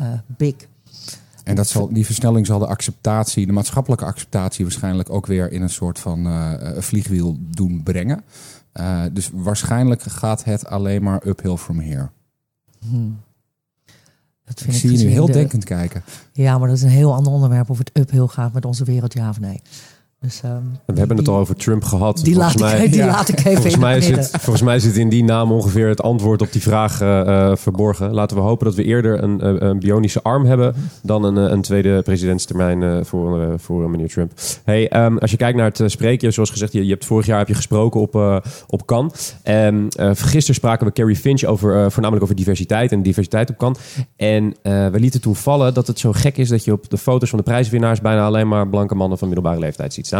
uh, 0.00 0.12
big. 0.26 0.54
En 1.44 1.56
dat 1.56 1.68
zal, 1.68 1.92
die 1.92 2.04
versnelling 2.04 2.46
zal 2.46 2.58
de 2.58 2.66
acceptatie, 2.66 3.46
de 3.46 3.52
maatschappelijke 3.52 4.04
acceptatie 4.04 4.64
waarschijnlijk 4.64 5.10
ook 5.10 5.26
weer 5.26 5.52
in 5.52 5.62
een 5.62 5.70
soort 5.70 5.98
van 5.98 6.26
uh, 6.26 6.52
vliegwiel 6.78 7.36
doen 7.40 7.82
brengen. 7.82 8.24
Uh, 8.74 9.02
dus 9.12 9.30
waarschijnlijk 9.32 10.02
gaat 10.02 10.44
het 10.44 10.66
alleen 10.66 11.02
maar 11.02 11.26
uphill 11.26 11.56
from 11.56 11.80
here. 11.80 12.08
Hmm. 12.88 13.20
Dat 14.46 14.60
vind 14.60 14.76
ik, 14.76 14.82
ik 14.82 14.88
zie 14.88 14.98
je 14.98 15.04
nu 15.04 15.10
heel 15.10 15.26
de... 15.26 15.32
denkend 15.32 15.64
kijken. 15.64 16.02
Ja, 16.32 16.58
maar 16.58 16.68
dat 16.68 16.76
is 16.76 16.82
een 16.82 16.88
heel 16.88 17.14
ander 17.14 17.32
onderwerp 17.32 17.70
of 17.70 17.78
het 17.78 17.90
uphill 17.92 18.26
gaat 18.26 18.52
met 18.52 18.64
onze 18.64 18.84
wereld, 18.84 19.12
ja 19.12 19.28
of 19.28 19.40
nee. 19.40 19.62
Dus, 20.26 20.42
um, 20.44 20.78
we 20.86 20.98
hebben 20.98 21.16
het 21.16 21.28
al 21.28 21.36
over 21.36 21.56
Trump 21.56 21.84
gehad. 21.84 22.20
Die, 22.24 22.36
laat, 22.36 22.58
mij, 22.58 22.84
ik, 22.84 22.90
die 22.90 23.00
ja. 23.00 23.06
laat 23.06 23.28
ik 23.28 23.38
even 23.38 23.52
volgens 23.52 23.76
mij, 23.76 24.00
zit, 24.00 24.30
volgens 24.30 24.62
mij 24.62 24.78
zit 24.78 24.96
in 24.96 25.08
die 25.08 25.24
naam 25.24 25.52
ongeveer 25.52 25.88
het 25.88 26.02
antwoord 26.02 26.42
op 26.42 26.52
die 26.52 26.62
vraag 26.62 27.02
uh, 27.02 27.56
verborgen. 27.56 28.14
Laten 28.14 28.36
we 28.36 28.42
hopen 28.42 28.66
dat 28.66 28.74
we 28.74 28.84
eerder 28.84 29.22
een, 29.22 29.66
een 29.66 29.78
bionische 29.78 30.22
arm 30.22 30.44
hebben 30.44 30.74
dan 31.02 31.24
een, 31.24 31.36
een 31.36 31.62
tweede 31.62 32.02
presidentstermijn 32.02 32.82
uh, 32.82 32.98
voor, 33.02 33.60
voor 33.60 33.90
meneer 33.90 34.08
Trump. 34.08 34.32
Hey, 34.64 35.04
um, 35.04 35.18
als 35.18 35.30
je 35.30 35.36
kijkt 35.36 35.56
naar 35.56 35.72
het 35.74 35.90
spreken, 35.90 36.32
zoals 36.32 36.50
gezegd, 36.50 36.72
je, 36.72 36.84
je 36.84 36.90
hebt 36.90 37.04
vorig 37.04 37.26
jaar 37.26 37.38
heb 37.38 37.48
je 37.48 37.54
gesproken 37.54 38.00
op, 38.00 38.42
op 38.66 38.86
Cannes. 38.86 39.36
Um, 39.44 39.88
gisteren 40.14 40.54
spraken 40.54 40.86
we 40.86 40.92
Carrie 40.92 41.16
Finch 41.16 41.44
over, 41.44 41.90
voornamelijk 41.90 42.22
over 42.22 42.36
diversiteit 42.36 42.92
en 42.92 43.02
diversiteit 43.02 43.50
op 43.50 43.56
Cannes. 43.56 43.78
En 44.16 44.54
we 44.62 45.00
lieten 45.00 45.20
toen 45.20 45.36
vallen 45.36 45.74
dat 45.74 45.86
het 45.86 45.98
zo 45.98 46.12
gek 46.12 46.36
is 46.36 46.48
dat 46.48 46.64
je 46.64 46.72
op 46.72 46.90
de 46.90 46.98
foto's 46.98 47.28
van 47.28 47.38
de 47.38 47.44
prijswinnaars 47.44 48.00
bijna 48.00 48.26
alleen 48.26 48.48
maar 48.48 48.68
blanke 48.68 48.94
mannen 48.94 49.18
van 49.18 49.28
middelbare 49.28 49.58
leeftijd 49.58 49.94
ziet 49.94 50.06
staan. 50.06 50.14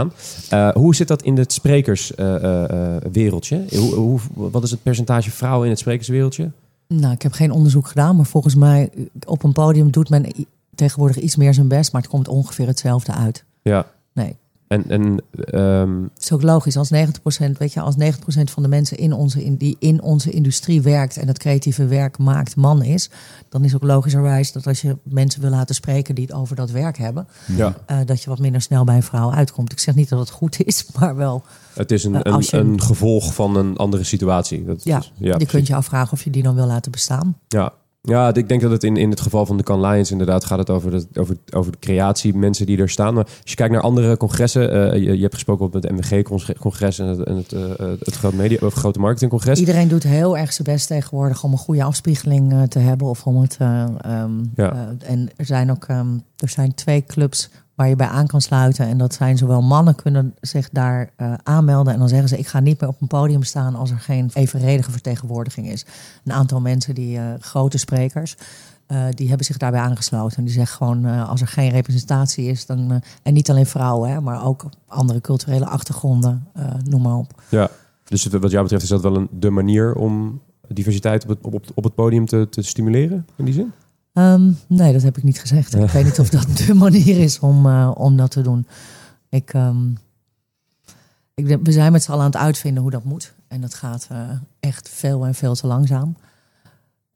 Uh, 0.52 0.68
hoe 0.68 0.94
zit 0.94 1.08
dat 1.08 1.22
in 1.22 1.38
het 1.38 1.52
sprekerswereldje? 1.52 3.64
Uh, 3.70 3.78
hoe, 3.78 3.94
hoe, 3.94 4.20
wat 4.34 4.62
is 4.62 4.70
het 4.70 4.82
percentage 4.82 5.30
vrouwen 5.30 5.64
in 5.64 5.70
het 5.70 5.78
sprekerswereldje? 5.78 6.50
Nou, 6.88 7.12
ik 7.12 7.22
heb 7.22 7.32
geen 7.32 7.50
onderzoek 7.50 7.88
gedaan, 7.88 8.16
maar 8.16 8.26
volgens 8.26 8.54
mij 8.54 8.90
op 9.26 9.42
een 9.42 9.52
podium 9.52 9.90
doet 9.90 10.08
men 10.08 10.26
tegenwoordig 10.74 11.18
iets 11.18 11.36
meer 11.36 11.54
zijn 11.54 11.68
best, 11.68 11.92
maar 11.92 12.02
het 12.02 12.10
komt 12.10 12.28
ongeveer 12.28 12.66
hetzelfde 12.66 13.12
uit. 13.12 13.44
Ja. 13.62 13.86
Nee. 14.12 14.36
En, 14.68 14.84
en, 14.88 15.22
um... 15.60 16.10
Het 16.14 16.22
is 16.22 16.32
ook 16.32 16.42
logisch, 16.42 16.76
als 16.76 16.92
90%, 16.92 16.96
weet 17.58 17.72
je, 17.72 17.80
als 17.80 17.94
90% 17.98 17.98
van 18.44 18.62
de 18.62 18.68
mensen 18.68 18.96
in 18.96 19.12
onze, 19.12 19.44
in, 19.44 19.56
die 19.56 19.76
in 19.78 20.02
onze 20.02 20.30
industrie 20.30 20.82
werkt 20.82 21.16
en 21.16 21.26
het 21.26 21.38
creatieve 21.38 21.86
werk 21.86 22.18
maakt, 22.18 22.56
man 22.56 22.82
is, 22.82 23.10
dan 23.48 23.64
is 23.64 23.74
ook 23.74 23.82
logischerwijs 23.82 24.52
dat 24.52 24.66
als 24.66 24.80
je 24.80 24.96
mensen 25.02 25.40
wil 25.40 25.50
laten 25.50 25.74
spreken 25.74 26.14
die 26.14 26.24
het 26.24 26.34
over 26.34 26.56
dat 26.56 26.70
werk 26.70 26.98
hebben, 26.98 27.28
ja. 27.56 27.74
uh, 27.90 27.98
dat 28.04 28.22
je 28.22 28.30
wat 28.30 28.38
minder 28.38 28.60
snel 28.60 28.84
bij 28.84 28.96
een 28.96 29.02
vrouw 29.02 29.32
uitkomt. 29.32 29.72
Ik 29.72 29.78
zeg 29.78 29.94
niet 29.94 30.08
dat 30.08 30.18
het 30.18 30.30
goed 30.30 30.64
is, 30.64 30.86
maar 30.98 31.16
wel. 31.16 31.42
Het 31.74 31.92
is 31.92 32.04
een, 32.04 32.14
uh, 32.14 32.20
een, 32.22 32.38
je, 32.38 32.56
een, 32.56 32.80
gevolg 32.80 33.34
van 33.34 33.56
een 33.56 33.76
andere 33.76 34.04
situatie. 34.04 34.64
Dat 34.64 34.84
ja, 34.84 34.98
is, 34.98 35.12
ja, 35.14 35.34
je 35.38 35.46
kunt 35.46 35.66
je 35.66 35.74
afvragen 35.74 36.12
of 36.12 36.24
je 36.24 36.30
die 36.30 36.42
dan 36.42 36.54
wil 36.54 36.66
laten 36.66 36.92
bestaan. 36.92 37.36
Ja, 37.48 37.72
Ja, 38.06 38.34
ik 38.34 38.48
denk 38.48 38.60
dat 38.60 38.70
het 38.70 38.84
in, 38.84 38.96
in 38.96 39.10
het 39.10 39.20
geval 39.20 39.46
van 39.46 39.56
de 39.56 39.62
Can 39.62 39.80
Lions 39.80 40.10
inderdaad 40.10 40.44
gaat 40.44 40.58
het 40.58 40.70
over 40.70 40.90
de, 40.90 41.06
over, 41.20 41.36
over 41.54 41.72
de 41.72 41.78
creatie, 41.78 42.34
mensen 42.34 42.66
die 42.66 42.78
er 42.78 42.88
staan. 42.88 43.14
Maar 43.14 43.24
als 43.24 43.50
je 43.50 43.54
kijkt 43.54 43.72
naar 43.72 43.82
andere 43.82 44.16
congressen, 44.16 44.92
eh, 44.92 45.02
je, 45.02 45.16
je 45.16 45.22
hebt 45.22 45.34
gesproken 45.34 45.66
op 45.66 45.72
het 45.72 45.90
MWG-congres 45.90 46.98
en 46.98 47.06
het, 47.06 47.22
en 47.22 47.36
het, 47.36 47.52
uh, 47.52 47.60
het 47.78 48.14
grote, 48.14 48.36
media, 48.36 48.58
of 48.60 48.74
grote 48.74 48.98
marketingcongres. 48.98 49.58
Iedereen 49.58 49.88
doet 49.88 50.02
heel 50.02 50.38
erg 50.38 50.52
zijn 50.52 50.68
best 50.68 50.86
tegenwoordig 50.86 51.44
om 51.44 51.52
een 51.52 51.58
goede 51.58 51.82
afspiegeling 51.82 52.52
uh, 52.52 52.62
te 52.62 52.78
hebben. 52.78 53.06
Of 53.06 53.26
om 53.26 53.40
het, 53.40 53.58
um, 53.60 54.50
ja. 54.54 54.94
en 54.98 55.28
er 55.36 55.44
zijn 55.44 55.70
ook 55.70 55.88
um, 55.88 56.22
er 56.36 56.48
zijn 56.48 56.74
twee 56.74 57.04
clubs 57.04 57.50
waar 57.76 57.88
je 57.88 57.96
bij 57.96 58.06
aan 58.06 58.26
kan 58.26 58.40
sluiten. 58.40 58.86
En 58.86 58.98
dat 58.98 59.14
zijn 59.14 59.36
zowel 59.36 59.62
mannen 59.62 59.94
kunnen 59.94 60.34
zich 60.40 60.70
daar 60.70 61.10
uh, 61.16 61.34
aanmelden. 61.42 61.92
En 61.92 61.98
dan 61.98 62.08
zeggen 62.08 62.28
ze, 62.28 62.38
ik 62.38 62.46
ga 62.46 62.60
niet 62.60 62.80
meer 62.80 62.90
op 62.90 63.00
een 63.00 63.06
podium 63.06 63.42
staan 63.42 63.74
als 63.74 63.90
er 63.90 63.98
geen 63.98 64.30
evenredige 64.32 64.90
vertegenwoordiging 64.90 65.68
is. 65.68 65.86
Een 66.24 66.32
aantal 66.32 66.60
mensen, 66.60 66.94
die 66.94 67.18
uh, 67.18 67.24
grote 67.40 67.78
sprekers, 67.78 68.36
uh, 68.88 69.04
die 69.10 69.28
hebben 69.28 69.46
zich 69.46 69.56
daarbij 69.56 69.80
aangesloten. 69.80 70.36
En 70.36 70.44
die 70.44 70.52
zeggen 70.52 70.76
gewoon, 70.76 71.04
als 71.04 71.40
er 71.40 71.48
geen 71.48 71.70
representatie 71.70 72.46
is, 72.46 72.66
dan, 72.66 73.02
en 73.22 73.34
niet 73.34 73.50
alleen 73.50 73.66
vrouwen, 73.66 74.10
hè, 74.10 74.20
maar 74.20 74.44
ook 74.44 74.68
andere 74.86 75.20
culturele 75.20 75.66
achtergronden, 75.66 76.46
noem 76.84 77.02
maar 77.02 77.16
op. 77.16 77.42
Ja, 77.48 77.70
dus 78.04 78.26
wat 78.26 78.50
jou 78.50 78.62
betreft 78.62 78.82
is 78.82 78.88
dat 78.88 79.02
wel 79.02 79.16
een, 79.16 79.28
de 79.30 79.50
manier 79.50 79.94
om 79.94 80.40
diversiteit 80.68 81.22
op 81.22 81.28
het, 81.28 81.38
op, 81.42 81.64
op 81.74 81.84
het 81.84 81.94
podium 81.94 82.26
te, 82.26 82.46
te 82.50 82.62
stimuleren, 82.62 83.26
in 83.36 83.44
die 83.44 83.54
zin? 83.54 83.72
Um, 84.18 84.58
nee, 84.66 84.92
dat 84.92 85.02
heb 85.02 85.16
ik 85.16 85.22
niet 85.22 85.40
gezegd. 85.40 85.74
Ik 85.74 85.90
weet 85.90 86.04
niet 86.04 86.20
of 86.20 86.28
dat 86.28 86.56
de 86.56 86.74
manier 86.74 87.18
is 87.20 87.38
om, 87.38 87.66
uh, 87.66 87.90
om 87.94 88.16
dat 88.16 88.30
te 88.30 88.40
doen. 88.40 88.66
Ik, 89.28 89.52
um, 89.54 89.98
ik, 91.34 91.58
we 91.62 91.72
zijn 91.72 91.92
met 91.92 92.02
z'n 92.02 92.10
allen 92.10 92.24
aan 92.24 92.30
het 92.30 92.40
uitvinden 92.40 92.82
hoe 92.82 92.90
dat 92.90 93.04
moet. 93.04 93.34
En 93.48 93.60
dat 93.60 93.74
gaat 93.74 94.08
uh, 94.12 94.18
echt 94.60 94.88
veel 94.88 95.26
en 95.26 95.34
veel 95.34 95.54
te 95.54 95.66
langzaam. 95.66 96.16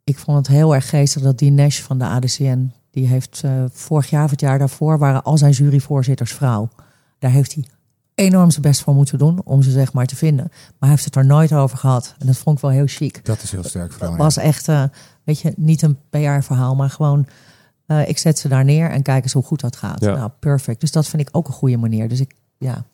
Ik 0.05 0.19
vond 0.19 0.37
het 0.37 0.47
heel 0.47 0.75
erg 0.75 0.89
geestig 0.89 1.23
dat 1.23 1.39
die 1.39 1.51
Nash 1.51 1.81
van 1.81 1.99
de 1.99 2.05
ADCN... 2.05 2.73
die 2.91 3.07
heeft 3.07 3.43
uh, 3.45 3.65
vorig 3.73 4.11
jaar 4.11 4.25
of 4.25 4.31
het 4.31 4.41
jaar 4.41 4.59
daarvoor... 4.59 4.99
waren 4.99 5.23
al 5.23 5.39
zijn 5.39 5.53
juryvoorzitters 5.53 6.33
vrouw. 6.33 6.69
Daar 7.19 7.31
heeft 7.31 7.55
hij 7.55 7.65
enorm 8.15 8.51
zijn 8.51 8.63
best 8.63 8.83
voor 8.83 8.95
moeten 8.95 9.19
doen 9.19 9.41
om 9.45 9.63
ze 9.63 9.71
zeg 9.71 9.93
maar 9.93 10.07
te 10.07 10.17
vinden. 10.17 10.47
Maar 10.49 10.75
hij 10.79 10.89
heeft 10.89 11.05
het 11.05 11.17
er 11.17 11.27
nooit 11.27 11.53
over 11.53 11.79
gehad. 11.79 12.15
En 12.19 12.27
dat 12.27 12.37
vond 12.37 12.57
ik 12.57 12.63
wel 12.63 12.71
heel 12.71 12.87
chic. 12.87 13.25
Dat 13.25 13.43
is 13.43 13.51
heel 13.51 13.65
sterk 13.65 13.93
vrouw. 13.93 14.17
Was 14.17 14.37
echt, 14.37 14.69
uh, 14.69 14.85
weet 15.31 15.41
je, 15.41 15.53
niet 15.57 15.83
een 15.83 15.99
PR-verhaal, 16.11 16.75
maar 16.75 16.91
gewoon... 16.91 17.27
Uh, 17.87 18.09
ik 18.09 18.19
zet 18.19 18.39
ze 18.39 18.49
daar 18.49 18.65
neer 18.65 18.91
en 18.91 19.03
kijk 19.03 19.23
eens 19.23 19.33
hoe 19.33 19.43
goed 19.43 19.61
dat 19.61 19.77
gaat. 19.77 20.01
Ja. 20.01 20.15
Nou, 20.15 20.31
perfect. 20.41 20.81
Dus 20.81 20.93
dat 20.93 21.09
vind 21.09 21.23
ik 21.23 21.29
ook 21.33 21.47
een 21.47 21.53
goede 21.53 21.77
manier. 21.77 22.09
Dus 22.09 22.21
ik, 22.21 22.35
ja... 22.59 22.85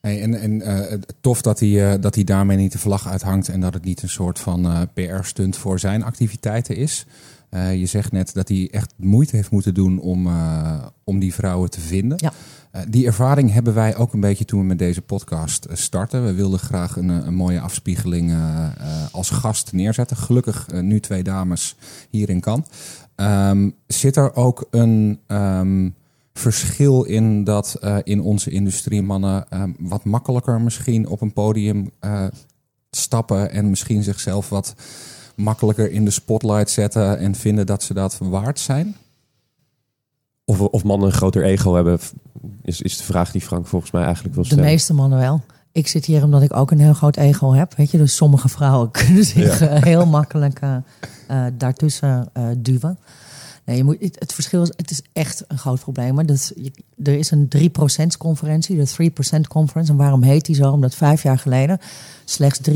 Hey, 0.00 0.22
en 0.22 0.34
en 0.34 0.52
uh, 0.52 0.98
tof 1.20 1.42
dat 1.42 1.60
hij, 1.60 1.68
uh, 1.68 1.94
dat 2.00 2.14
hij 2.14 2.24
daarmee 2.24 2.56
niet 2.56 2.72
de 2.72 2.78
vlag 2.78 3.08
uithangt 3.08 3.48
en 3.48 3.60
dat 3.60 3.74
het 3.74 3.84
niet 3.84 4.02
een 4.02 4.08
soort 4.08 4.38
van 4.38 4.66
uh, 4.66 4.80
PR-stunt 4.94 5.56
voor 5.56 5.78
zijn 5.78 6.02
activiteiten 6.02 6.76
is. 6.76 7.06
je 7.50 7.86
zegt 7.86 8.12
net 8.12 8.34
dat 8.34 8.48
hij 8.48 8.68
echt 8.70 8.94
moeite 8.96 9.36
heeft 9.36 9.50
moeten 9.50 9.74
doen 9.74 10.00
om, 10.00 10.28
om 11.04 11.18
die 11.18 11.34
vrouwen 11.34 11.70
te 11.70 11.80
vinden. 11.80 12.18
Ja. 12.20 12.32
Uh, 12.76 12.82
die 12.88 13.06
ervaring 13.06 13.52
hebben 13.52 13.74
wij 13.74 13.96
ook 13.96 14.12
een 14.12 14.20
beetje 14.20 14.44
toen 14.44 14.60
we 14.60 14.66
met 14.66 14.78
deze 14.78 15.02
podcast 15.02 15.66
starten. 15.72 16.24
We 16.24 16.32
wilden 16.32 16.58
graag 16.58 16.96
een, 16.96 17.08
een 17.08 17.34
mooie 17.34 17.60
afspiegeling 17.60 18.34
als 19.12 19.30
gast 19.30 19.72
neerzetten. 19.72 20.16
Gelukkig 20.16 20.66
nu 20.72 21.00
twee 21.00 21.22
dames 21.22 21.76
hierin 22.10 22.40
kan. 22.40 22.66
Um, 23.16 23.74
zit 23.86 24.16
er 24.16 24.34
ook 24.34 24.66
een 24.70 25.20
um, 25.26 25.94
verschil 26.32 27.02
in 27.02 27.44
dat 27.44 27.78
in 28.02 28.20
onze 28.20 28.50
industrie 28.50 29.02
mannen 29.02 29.46
um, 29.50 29.76
wat 29.78 30.04
makkelijker 30.04 30.60
misschien 30.60 31.08
op 31.08 31.20
een 31.20 31.32
podium 31.32 31.90
stappen 32.90 33.50
en 33.50 33.70
misschien 33.70 34.02
zichzelf 34.02 34.48
wat 34.48 34.74
makkelijker 35.36 35.90
in 35.90 36.04
de 36.04 36.10
spotlight 36.10 36.70
zetten 36.70 37.18
en 37.18 37.34
vinden 37.34 37.66
dat 37.66 37.82
ze 37.82 37.94
dat 37.94 38.18
waard 38.18 38.60
zijn? 38.60 38.96
Of, 40.44 40.60
of 40.60 40.84
mannen 40.84 41.08
een 41.08 41.14
groter 41.14 41.44
ego 41.44 41.74
hebben, 41.74 41.98
is, 42.62 42.82
is 42.82 42.96
de 42.96 43.04
vraag 43.04 43.30
die 43.30 43.40
Frank 43.40 43.66
volgens 43.66 43.90
mij 43.90 44.04
eigenlijk 44.04 44.34
wil 44.34 44.44
stellen. 44.44 44.64
De 44.64 44.70
meeste 44.70 44.94
mannen 44.94 45.18
wel. 45.18 45.40
Ik 45.72 45.88
zit 45.88 46.04
hier 46.04 46.24
omdat 46.24 46.42
ik 46.42 46.56
ook 46.56 46.70
een 46.70 46.80
heel 46.80 46.94
groot 46.94 47.16
ego 47.16 47.52
heb. 47.52 47.74
Weet 47.76 47.90
je, 47.90 47.98
dus 47.98 48.16
sommige 48.16 48.48
vrouwen 48.48 48.90
kunnen 49.06 49.24
zich 49.24 49.58
ja. 49.58 49.76
uh, 49.76 49.82
heel 49.82 50.06
makkelijk 50.06 50.60
uh, 50.62 50.76
uh, 51.30 51.44
daartussen 51.52 52.28
duwen. 52.56 52.98
Nee, 53.64 53.76
je 53.76 53.84
moet, 53.84 53.96
het, 54.00 54.16
het, 54.18 54.32
verschil 54.32 54.62
is, 54.62 54.72
het 54.76 54.90
is 54.90 55.02
echt 55.12 55.44
een 55.48 55.58
groot 55.58 55.80
probleem. 55.80 56.14
Maar 56.14 56.26
dat, 56.26 56.52
je, 56.56 56.72
er 57.02 57.18
is 57.18 57.30
een 57.30 57.48
3% 57.56 57.60
conferentie, 58.18 58.76
de 58.76 59.10
3% 59.36 59.40
conference. 59.48 59.92
En 59.92 59.98
waarom 59.98 60.22
heet 60.22 60.44
die 60.44 60.54
zo? 60.54 60.70
Omdat 60.70 60.94
vijf 60.94 61.22
jaar 61.22 61.38
geleden 61.38 61.78
slechts 62.24 62.60
3% 62.70 62.74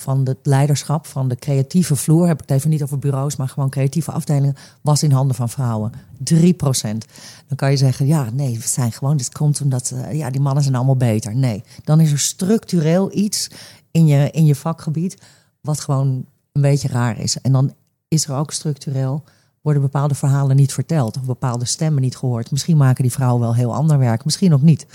van 0.00 0.26
het 0.26 0.38
leiderschap 0.42 1.06
van 1.06 1.28
de 1.28 1.36
creatieve 1.36 1.96
vloer, 1.96 2.26
heb 2.26 2.42
ik 2.42 2.48
het 2.48 2.56
even 2.56 2.70
niet 2.70 2.82
over 2.82 2.98
bureaus, 2.98 3.36
maar 3.36 3.48
gewoon 3.48 3.70
creatieve 3.70 4.10
afdelingen, 4.10 4.56
was 4.80 5.02
in 5.02 5.10
handen 5.10 5.36
van 5.36 5.48
vrouwen. 5.48 5.92
3 6.18 6.54
procent. 6.54 7.06
Dan 7.46 7.56
kan 7.56 7.70
je 7.70 7.76
zeggen, 7.76 8.06
ja, 8.06 8.30
nee, 8.32 8.58
we 8.58 8.66
zijn 8.66 8.92
gewoon, 8.92 9.16
dit 9.16 9.32
komt 9.32 9.60
omdat 9.60 9.92
uh, 9.94 10.12
ja, 10.12 10.30
die 10.30 10.40
mannen 10.40 10.62
zijn 10.62 10.74
allemaal 10.74 10.96
beter. 10.96 11.36
Nee, 11.36 11.64
dan 11.84 12.00
is 12.00 12.12
er 12.12 12.18
structureel 12.18 13.16
iets 13.16 13.50
in 13.90 14.06
je, 14.06 14.30
in 14.30 14.46
je 14.46 14.54
vakgebied 14.54 15.22
wat 15.60 15.80
gewoon 15.80 16.24
een 16.52 16.62
beetje 16.62 16.88
raar 16.88 17.18
is. 17.18 17.40
En 17.40 17.52
dan 17.52 17.74
is 18.08 18.26
er 18.26 18.34
ook 18.34 18.52
structureel, 18.52 19.24
worden 19.60 19.82
bepaalde 19.82 20.14
verhalen 20.14 20.56
niet 20.56 20.72
verteld 20.72 21.16
of 21.16 21.22
bepaalde 21.22 21.64
stemmen 21.64 22.02
niet 22.02 22.16
gehoord. 22.16 22.50
Misschien 22.50 22.76
maken 22.76 23.02
die 23.02 23.12
vrouwen 23.12 23.40
wel 23.40 23.54
heel 23.54 23.74
ander 23.74 23.98
werk, 23.98 24.24
misschien 24.24 24.54
ook 24.54 24.62
niet. 24.62 24.86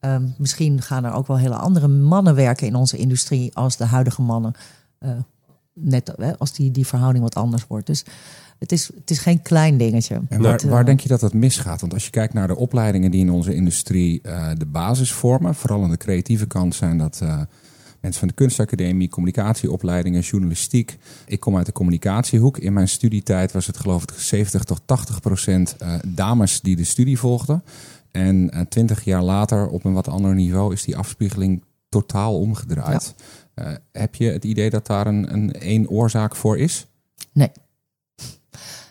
Um, 0.00 0.34
misschien 0.38 0.82
gaan 0.82 1.04
er 1.04 1.12
ook 1.12 1.26
wel 1.26 1.38
hele 1.38 1.54
andere 1.54 1.88
mannen 1.88 2.34
werken 2.34 2.66
in 2.66 2.74
onze 2.74 2.96
industrie 2.96 3.54
als 3.54 3.76
de 3.76 3.84
huidige 3.84 4.22
mannen. 4.22 4.52
Uh, 5.00 5.10
net 5.72 6.38
als 6.38 6.52
die, 6.52 6.70
die 6.70 6.86
verhouding 6.86 7.24
wat 7.24 7.34
anders 7.34 7.66
wordt. 7.66 7.86
Dus 7.86 8.04
het 8.58 8.72
is, 8.72 8.90
het 8.94 9.10
is 9.10 9.18
geen 9.18 9.42
klein 9.42 9.78
dingetje. 9.78 10.20
En 10.28 10.42
waar, 10.42 10.60
waar 10.68 10.84
denk 10.84 11.00
je 11.00 11.08
dat 11.08 11.20
dat 11.20 11.32
misgaat? 11.32 11.80
Want 11.80 11.92
als 11.92 12.04
je 12.04 12.10
kijkt 12.10 12.34
naar 12.34 12.48
de 12.48 12.56
opleidingen 12.56 13.10
die 13.10 13.20
in 13.20 13.30
onze 13.30 13.54
industrie 13.54 14.20
uh, 14.22 14.50
de 14.58 14.66
basis 14.66 15.12
vormen, 15.12 15.54
vooral 15.54 15.82
aan 15.82 15.90
de 15.90 15.96
creatieve 15.96 16.46
kant 16.46 16.74
zijn 16.74 16.98
dat 16.98 17.22
mensen 18.00 18.20
van 18.20 18.28
de 18.28 18.34
kunstacademie, 18.34 19.08
communicatieopleidingen, 19.08 20.20
journalistiek. 20.20 20.98
Ik 21.26 21.40
kom 21.40 21.56
uit 21.56 21.66
de 21.66 21.72
communicatiehoek. 21.72 22.58
In 22.58 22.72
mijn 22.72 22.88
studietijd 22.88 23.52
was 23.52 23.66
het 23.66 23.76
geloof 23.76 24.02
ik 24.02 24.10
70 24.16 24.64
tot 24.64 24.80
80 24.84 25.20
procent 25.20 25.76
dames 26.06 26.60
die 26.60 26.76
de 26.76 26.84
studie 26.84 27.18
volgden. 27.18 27.62
En 28.18 28.50
uh, 28.54 28.60
twintig 28.60 29.04
jaar 29.04 29.22
later, 29.22 29.68
op 29.68 29.84
een 29.84 29.92
wat 29.92 30.08
ander 30.08 30.34
niveau, 30.34 30.72
is 30.72 30.82
die 30.82 30.96
afspiegeling 30.96 31.64
totaal 31.88 32.38
omgedraaid. 32.38 33.14
Ja. 33.54 33.70
Uh, 33.70 33.76
heb 33.92 34.14
je 34.14 34.30
het 34.30 34.44
idee 34.44 34.70
dat 34.70 34.86
daar 34.86 35.06
een, 35.06 35.32
een 35.32 35.52
één 35.52 35.88
oorzaak 35.88 36.36
voor 36.36 36.58
is? 36.58 36.86
Nee. 37.32 37.50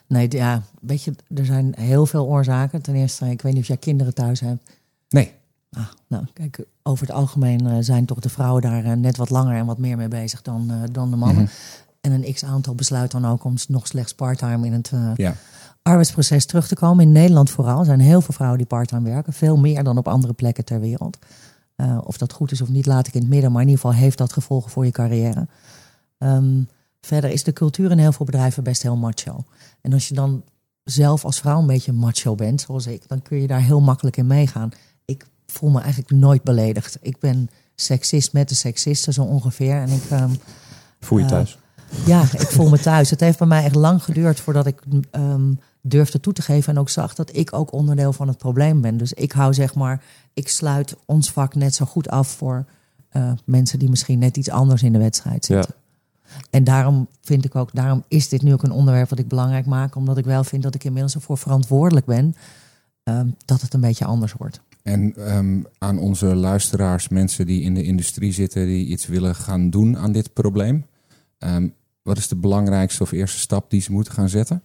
Nee, 0.08 0.28
ja, 0.30 0.62
weet 0.82 1.04
je, 1.04 1.14
er 1.36 1.46
zijn 1.46 1.74
heel 1.78 2.06
veel 2.06 2.26
oorzaken. 2.26 2.82
Ten 2.82 2.96
eerste, 2.96 3.30
ik 3.30 3.42
weet 3.42 3.54
niet 3.54 3.62
of 3.62 3.68
jij 3.68 3.78
kinderen 3.78 4.14
thuis 4.14 4.40
hebt. 4.40 4.72
Nee. 5.10 5.34
Ah, 5.72 5.88
nou, 6.08 6.26
kijk, 6.34 6.66
over 6.84 7.08
het 7.08 7.16
algemeen 7.16 7.66
uh, 7.66 7.78
zijn 7.80 8.06
toch 8.06 8.20
de 8.20 8.30
vrouwen 8.30 8.62
daar 8.62 8.86
uh, 8.86 8.94
net 8.94 9.18
wat 9.18 9.30
langer 9.30 9.56
en 9.56 9.66
wat 9.66 9.78
meer 9.78 9.98
mee 9.98 10.08
bezig 10.08 10.42
dan, 10.42 10.72
dan 10.92 11.10
de 11.10 11.16
mannen. 11.16 11.44
Mm 11.44 11.50
-hmm. 11.50 12.02
En 12.02 12.12
een 12.12 12.34
x-aantal 12.34 12.76
besluit 12.76 13.12
dan 13.12 13.26
ook 13.26 13.44
om 13.44 13.56
nog 13.68 13.88
slechts 13.88 14.14
parttime 14.14 14.66
in 14.66 14.74
het 14.74 14.92
ja 15.16 15.36
arbeidsproces 15.88 16.46
terug 16.46 16.68
te 16.68 16.76
komen. 16.76 17.06
In 17.06 17.12
Nederland 17.12 17.50
vooral 17.50 17.86
zijn 17.86 18.00
heel 18.00 18.22
veel 18.22 18.34
vrouwen 18.34 18.58
die 18.58 18.68
parttime 18.68 19.10
werken. 19.10 19.34
Veel 19.34 19.58
meer 19.58 19.84
dan 19.84 19.98
op 19.98 20.08
andere 20.08 20.34
plekken 20.34 20.66
ter 20.66 20.80
wereld. 20.80 21.18
Uh, 21.78 21.98
of 22.04 22.18
dat 22.18 22.34
goed 22.34 22.52
is 22.52 22.62
of 22.62 22.70
niet, 22.70 22.86
laat 22.86 23.08
ik 23.08 23.14
in 23.14 23.22
het 23.22 23.30
midden. 23.30 23.52
Maar 23.52 23.62
in 23.62 23.68
ieder 23.68 23.84
geval 23.84 24.00
heeft 24.00 24.18
dat 24.18 24.34
gevolgen 24.34 24.72
voor 24.72 24.86
je 24.86 24.92
carrière. 24.92 25.48
Um, 26.18 26.68
verder 27.02 27.30
is 27.30 27.44
de 27.44 27.54
cultuur 27.54 27.92
in 27.92 27.98
heel 27.98 28.12
veel 28.12 28.26
bedrijven 28.26 28.64
best 28.64 28.82
heel 28.82 28.96
macho. 28.96 29.44
En 29.82 29.94
als 29.94 30.08
je 30.08 30.14
dan 30.14 30.44
zelf 30.84 31.26
als 31.26 31.40
vrouw 31.40 31.60
een 31.60 31.68
beetje 31.68 31.94
macho 31.94 32.36
bent, 32.36 32.62
zoals 32.62 32.88
ik, 32.88 33.08
dan 33.08 33.22
kun 33.22 33.42
je 33.42 33.48
daar 33.48 33.62
heel 33.62 33.82
makkelijk 33.82 34.18
in 34.18 34.28
meegaan. 34.28 34.70
Ik 35.06 35.26
voel 35.46 35.70
me 35.70 35.80
eigenlijk 35.80 36.12
nooit 36.12 36.44
beledigd. 36.44 36.98
Ik 37.02 37.20
ben 37.20 37.50
seksist 37.76 38.34
met 38.34 38.50
de 38.50 38.56
seksisten 38.56 39.14
zo 39.14 39.24
ongeveer. 39.24 39.76
En 39.76 39.90
ik, 39.90 40.12
um, 40.12 40.40
voel 41.00 41.18
je 41.18 41.26
thuis? 41.26 41.58
Uh, 41.92 42.08
ja, 42.08 42.22
ik 42.22 42.48
voel 42.48 42.70
me 42.70 42.80
thuis. 42.80 43.10
Het 43.10 43.20
heeft 43.20 43.38
bij 43.38 43.48
mij 43.48 43.64
echt 43.64 43.76
lang 43.76 44.04
geduurd 44.04 44.40
voordat 44.40 44.66
ik 44.66 44.82
um, 45.12 45.60
durfde 45.90 46.20
toe 46.20 46.34
te 46.34 46.42
geven 46.42 46.74
en 46.74 46.80
ook 46.80 46.90
zag 46.90 47.16
dat 47.16 47.36
ik 47.36 47.54
ook 47.54 47.72
onderdeel 47.72 48.14
van 48.14 48.28
het 48.28 48.38
probleem 48.38 48.82
ben. 48.82 48.98
Dus 48.98 49.14
ik 49.14 49.32
hou 49.32 49.54
zeg 49.54 49.76
maar, 49.76 50.04
ik 50.34 50.48
sluit 50.48 50.96
ons 51.06 51.32
vak 51.32 51.56
net 51.56 51.76
zo 51.76 51.86
goed 51.86 52.10
af 52.10 52.28
voor 52.28 52.66
uh, 53.12 53.32
mensen 53.46 53.80
die 53.80 53.90
misschien 53.90 54.20
net 54.20 54.38
iets 54.38 54.50
anders 54.50 54.84
in 54.84 54.94
de 54.94 55.00
wedstrijd 55.00 55.46
zitten. 55.46 55.76
Ja. 55.78 55.86
En 56.50 56.64
daarom 56.64 57.08
vind 57.22 57.46
ik 57.46 57.56
ook, 57.56 57.70
daarom 57.74 58.04
is 58.08 58.30
dit 58.30 58.42
nu 58.42 58.54
ook 58.54 58.64
een 58.64 58.72
onderwerp 58.72 59.10
wat 59.10 59.20
ik 59.20 59.28
belangrijk 59.28 59.66
maak, 59.66 59.96
omdat 59.96 60.18
ik 60.18 60.26
wel 60.26 60.44
vind 60.44 60.64
dat 60.64 60.76
ik 60.76 60.84
inmiddels 60.84 61.16
ervoor 61.16 61.38
verantwoordelijk 61.38 62.06
ben 62.06 62.36
um, 63.04 63.36
dat 63.46 63.62
het 63.62 63.74
een 63.74 63.82
beetje 63.82 64.06
anders 64.06 64.34
wordt. 64.34 64.62
En 64.84 65.34
um, 65.36 65.66
aan 65.78 66.00
onze 66.00 66.26
luisteraars, 66.26 67.08
mensen 67.08 67.46
die 67.46 67.62
in 67.62 67.74
de 67.74 67.84
industrie 67.84 68.34
zitten, 68.34 68.66
die 68.66 68.86
iets 68.86 69.08
willen 69.08 69.36
gaan 69.36 69.70
doen 69.70 69.98
aan 69.98 70.12
dit 70.12 70.34
probleem. 70.34 70.86
Um, 71.40 71.74
wat 72.02 72.18
is 72.18 72.28
de 72.28 72.36
belangrijkste 72.36 73.04
of 73.04 73.12
eerste 73.12 73.40
stap 73.40 73.70
die 73.70 73.82
ze 73.82 73.92
moeten 73.92 74.14
gaan 74.14 74.30
zetten? 74.30 74.62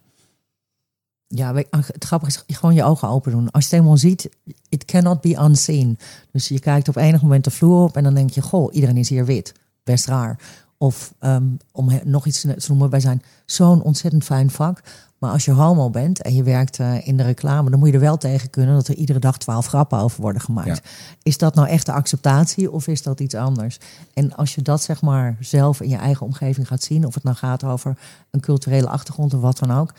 Ja, 1.35 1.55
het 1.55 2.05
grappige 2.05 2.43
is 2.47 2.57
gewoon 2.57 2.75
je 2.75 2.85
ogen 2.85 3.09
open 3.09 3.33
doen. 3.33 3.51
Als 3.51 3.65
je 3.65 3.71
het 3.71 3.79
helemaal 3.79 3.97
ziet, 3.97 4.29
it 4.69 4.85
cannot 4.85 5.21
be 5.21 5.39
unseen. 5.43 5.99
Dus 6.33 6.49
je 6.49 6.61
kijkt 6.61 6.89
op 6.89 6.97
enig 6.97 7.23
moment 7.23 7.45
de 7.45 7.51
vloer 7.51 7.83
op 7.83 7.97
en 7.97 8.03
dan 8.03 8.15
denk 8.15 8.31
je, 8.31 8.43
goh, 8.43 8.75
iedereen 8.75 8.97
is 8.97 9.09
hier 9.09 9.25
wit. 9.25 9.53
Best 9.85 10.07
raar. 10.07 10.39
Of 10.79 11.15
ehm, 11.19 11.45
om 11.73 12.01
nog 12.05 12.27
iets 12.27 12.41
te 12.41 12.57
noemen, 12.69 12.91
wij 12.91 13.01
zijn 13.01 13.23
zo'n 13.47 13.83
ontzettend 13.83 14.25
fijn 14.25 14.51
vak. 14.51 14.83
Maar 15.23 15.31
als 15.31 15.45
je 15.45 15.51
homo 15.51 15.91
bent 15.91 16.23
en 16.23 16.35
je 16.35 16.43
werkt 16.43 16.79
eh, 16.79 17.07
in 17.07 17.17
de 17.17 17.23
reclame, 17.23 17.71
dan 17.71 17.79
moet 17.79 17.89
je 17.89 17.95
er 17.95 18.01
wel 18.01 18.17
tegen 18.17 18.51
kunnen 18.51 18.75
dat 18.75 18.89
er 18.89 18.95
iedere 18.95 19.19
dag 19.19 19.39
twaalf 19.39 19.67
grappen 19.67 19.99
over 19.99 20.21
worden 20.21 20.43
gemaakt. 20.43 20.67
Ja. 20.85 20.91
Is 21.23 21.39
dat 21.39 21.55
nou 21.55 21.69
echt 21.69 21.87
de 21.87 21.93
acceptatie 21.93 22.71
of 22.71 22.87
is 22.87 23.03
dat 23.03 23.21
iets 23.21 23.35
anders? 23.35 23.79
En 24.15 24.37
als 24.37 24.55
je 24.55 24.63
dat 24.63 24.83
zeg 24.83 25.03
maar 25.03 25.37
zelf 25.41 25.81
in 25.81 25.89
je 25.89 25.97
eigen 25.97 26.27
omgeving 26.27 26.67
gaat 26.67 26.83
zien, 26.83 27.07
of 27.07 27.15
het 27.15 27.23
nou 27.23 27.37
gaat 27.37 27.65
over 27.65 27.99
een 28.31 28.41
culturele 28.41 28.89
achtergrond 28.89 29.35
of 29.35 29.41
wat 29.41 29.59
dan 29.59 29.73
ook. 29.73 29.93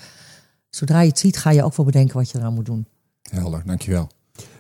Zodra 0.76 1.02
je 1.02 1.08
het 1.08 1.20
ziet, 1.20 1.38
ga 1.38 1.52
je 1.52 1.64
ook 1.64 1.76
wel 1.76 1.86
bedenken 1.86 2.16
wat 2.16 2.30
je 2.30 2.38
eraan 2.38 2.54
moet 2.54 2.66
doen. 2.66 2.88
Helder, 3.22 3.62
dankjewel. 3.66 4.08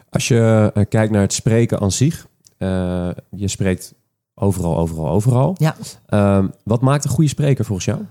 Als 0.10 0.28
je 0.28 0.72
eh, 0.74 0.84
kijkt 0.90 1.12
naar 1.12 1.22
het 1.22 1.34
spreken 1.34 1.80
aan 1.80 1.92
zich, 1.92 2.28
eh, 2.58 3.10
je 3.30 3.48
spreekt 3.48 3.94
overal, 4.36 4.78
overal, 4.78 5.10
overal. 5.10 5.56
Ja. 5.58 5.76
Ehm, 6.06 6.48
wat 6.64 6.82
maakt 6.82 7.04
een 7.04 7.10
goede 7.10 7.30
spreker 7.30 7.66
volgens 7.66 7.86
jou? 7.86 8.02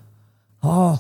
Oh, 0.61 0.99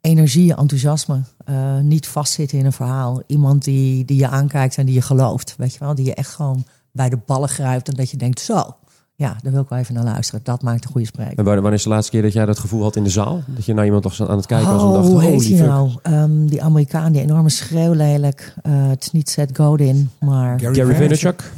energie, 0.00 0.54
enthousiasme. 0.54 1.22
Eh, 1.44 1.78
niet 1.78 2.06
vastzitten 2.06 2.58
in 2.58 2.64
een 2.64 2.72
verhaal. 2.72 3.22
Iemand 3.26 3.64
die, 3.64 4.04
die 4.04 4.16
je 4.16 4.28
aankijkt 4.28 4.78
en 4.78 4.86
die 4.86 4.94
je 4.94 5.02
gelooft. 5.02 5.54
Weet 5.56 5.72
je 5.72 5.78
wel, 5.78 5.94
die 5.94 6.04
je 6.04 6.14
echt 6.14 6.34
gewoon 6.34 6.64
bij 6.92 7.08
de 7.08 7.18
ballen 7.26 7.48
grijpt 7.48 7.88
en 7.88 7.94
dat 7.94 8.10
je 8.10 8.16
denkt, 8.16 8.40
zo, 8.40 8.74
ja, 9.22 9.36
daar 9.42 9.52
wil 9.52 9.62
ik 9.62 9.68
wel 9.68 9.78
even 9.78 9.94
naar 9.94 10.04
luisteren. 10.04 10.40
Dat 10.44 10.62
maakt 10.62 10.84
een 10.84 10.90
goede 10.90 11.06
spreker. 11.06 11.38
En 11.38 11.44
wanneer 11.44 11.54
wanneer 11.62 11.78
is 11.78 11.82
de 11.84 11.88
laatste 11.90 12.10
keer 12.10 12.22
dat 12.22 12.32
jij 12.32 12.44
dat 12.44 12.58
gevoel 12.58 12.82
had 12.82 12.96
in 12.96 13.04
de 13.04 13.10
zaal? 13.10 13.42
Dat 13.46 13.64
je 13.64 13.74
naar 13.74 13.84
iemand 13.84 14.04
was 14.04 14.22
aan 14.22 14.36
het 14.36 14.46
kijken 14.46 14.68
was 14.72 14.82
en 14.82 14.88
Oh, 14.88 14.94
dacht, 14.94 15.06
hoe 15.08 15.20
holy 15.22 15.26
heet 15.32 15.48
hij 15.48 15.56
fuck. 15.56 15.66
nou? 15.66 15.90
Ehm, 16.02 16.46
die 16.46 16.62
Amerikaan, 16.62 17.12
die 17.12 17.20
enorme 17.22 17.50
schreeuwlelijk. 17.50 18.54
Eh, 18.62 18.88
het 18.88 19.02
is 19.02 19.10
niet 19.12 19.30
Seth 19.30 19.56
Godin, 19.56 20.10
maar 20.20 20.60
Gary 20.60 20.94
Vaynerchuk? 20.94 21.52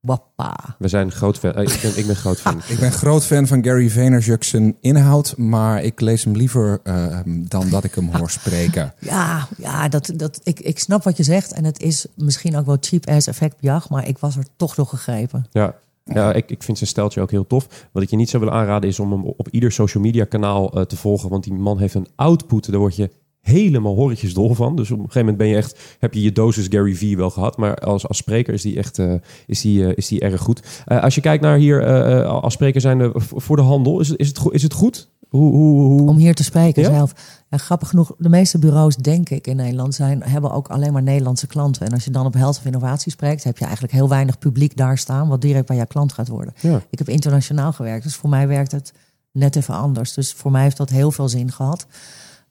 wappa. 0.00 0.56
We 0.78 0.88
zijn 0.88 1.10
groot 1.12 1.38
fan. 1.38 1.52
eh, 1.52 1.62
ik, 1.62 1.78
ben, 1.82 1.98
ik 1.98 2.06
ben 2.06 2.16
groot 2.16 2.40
fan. 2.40 2.60
Ik 2.68 2.78
ben 2.78 2.92
groot 2.92 3.24
fan 3.24 3.46
van 3.46 3.64
Gary 3.64 3.90
Vaynerchuk 3.90 4.44
zijn 4.44 4.76
inhoud, 4.80 5.34
maar 5.36 5.82
ik 5.82 6.00
lees 6.00 6.24
hem 6.24 6.36
liever 6.36 6.80
eh, 6.82 7.18
dan 7.26 7.68
dat 7.68 7.84
ik 7.84 7.94
hem 7.94 8.14
hoor 8.14 8.30
spreken. 8.30 8.92
Ja, 8.98 9.46
ja 9.56 9.88
dat, 9.88 10.12
dat, 10.16 10.40
ik, 10.42 10.60
ik 10.60 10.78
snap 10.78 11.02
wat 11.02 11.16
je 11.16 11.22
zegt. 11.22 11.52
En 11.52 11.64
het 11.64 11.80
is 11.80 12.06
misschien 12.14 12.56
ook 12.56 12.66
wel 12.66 12.76
cheap 12.80 13.06
ass 13.08 13.26
effectbejag, 13.26 13.88
maar 13.88 14.08
ik 14.08 14.18
was 14.18 14.36
er 14.36 14.44
toch 14.56 14.74
door 14.74 14.86
gegrepen. 14.86 15.46
Ja, 15.50 15.74
ja 16.04 16.32
ik, 16.32 16.50
ik 16.50 16.62
vind 16.62 16.78
zijn 16.78 16.90
steltje 16.90 17.20
ook 17.20 17.30
heel 17.30 17.46
tof. 17.46 17.88
Wat 17.92 18.02
ik 18.02 18.10
je 18.10 18.16
niet 18.16 18.30
zou 18.30 18.44
willen 18.44 18.58
aanraden 18.58 18.88
is 18.88 19.00
om 19.00 19.12
hem 19.12 19.24
op 19.24 19.48
ieder 19.50 19.72
social 19.72 20.02
media 20.02 20.24
kanaal 20.24 20.72
eh, 20.72 20.82
te 20.82 20.96
volgen. 20.96 21.30
Want 21.30 21.44
die 21.44 21.52
man 21.52 21.78
heeft 21.78 21.94
een 21.94 22.08
output. 22.16 22.70
Daar 22.70 22.80
word 22.80 22.96
je 22.96 23.10
helemaal 23.40 23.94
horretjes 23.94 24.34
dol 24.34 24.54
van. 24.54 24.76
Dus 24.76 24.90
op 24.90 24.98
een 24.98 25.04
gegeven 25.04 25.20
moment 25.20 25.38
ben 25.38 25.48
je 25.48 25.56
echt, 25.56 25.96
heb 25.98 26.14
je 26.14 26.22
je 26.22 26.32
dosis 26.32 26.66
Gary 26.68 26.94
V 26.94 27.16
wel 27.16 27.30
gehad. 27.30 27.56
Maar 27.56 27.74
als, 27.74 28.08
als 28.08 28.16
spreker 28.16 28.54
is 28.54 28.62
die 28.62 28.76
echt 28.76 28.98
eh, 28.98 29.14
is 29.46 29.60
die, 29.60 29.86
eh, 29.86 29.92
is 29.94 30.08
die 30.08 30.20
erg 30.20 30.40
goed. 30.40 30.84
Als 30.86 31.14
je 31.14 31.20
kijkt 31.20 31.42
naar 31.42 31.56
hier 31.56 31.84
als 32.24 32.52
spreker 32.52 32.80
zijn 32.80 33.12
voor 33.16 33.56
de 33.56 33.62
handel. 33.62 34.00
Is 34.00 34.10
is 34.10 34.28
het, 34.28 34.40
is 34.50 34.62
het 34.62 34.72
goed? 34.72 35.09
Hoe, 35.30 35.52
hoe, 35.52 35.80
hoe? 35.80 36.08
Om 36.08 36.16
hier 36.16 36.34
te 36.34 36.44
spreken 36.44 36.82
Ja? 36.82 36.88
zelf. 36.88 37.12
Ja, 37.48 37.56
grappig 37.56 37.88
genoeg, 37.88 38.12
de 38.18 38.28
meeste 38.28 38.58
bureaus, 38.58 38.96
denk 38.96 39.30
ik, 39.30 39.46
in 39.46 39.56
Nederland 39.56 39.94
zijn, 39.94 40.22
hebben 40.22 40.52
ook 40.52 40.68
alleen 40.68 40.92
maar 40.92 41.02
Nederlandse 41.02 41.46
klanten. 41.46 41.86
En 41.86 41.92
als 41.92 42.04
je 42.04 42.10
dan 42.10 42.26
op 42.26 42.34
Health 42.34 42.58
of 42.58 42.64
Innovatie 42.64 43.12
spreekt, 43.12 43.44
heb 43.44 43.58
je 43.58 43.64
eigenlijk 43.64 43.92
heel 43.94 44.08
weinig 44.08 44.38
publiek 44.38 44.76
daar 44.76 44.98
staan, 44.98 45.28
wat 45.28 45.40
direct 45.40 45.66
bij 45.66 45.76
jouw 45.76 45.86
klant 45.86 46.12
gaat 46.12 46.28
worden. 46.28 46.54
Ja. 46.60 46.82
Ik 46.90 46.98
heb 46.98 47.08
internationaal 47.08 47.72
gewerkt, 47.72 48.04
dus 48.04 48.14
voor 48.14 48.30
mij 48.30 48.48
werkt 48.48 48.72
het 48.72 48.92
net 49.32 49.56
even 49.56 49.74
anders. 49.74 50.14
Dus 50.14 50.32
voor 50.32 50.50
mij 50.50 50.62
heeft 50.62 50.76
dat 50.76 50.90
heel 50.90 51.10
veel 51.10 51.28
zin 51.28 51.52
gehad. 51.52 51.86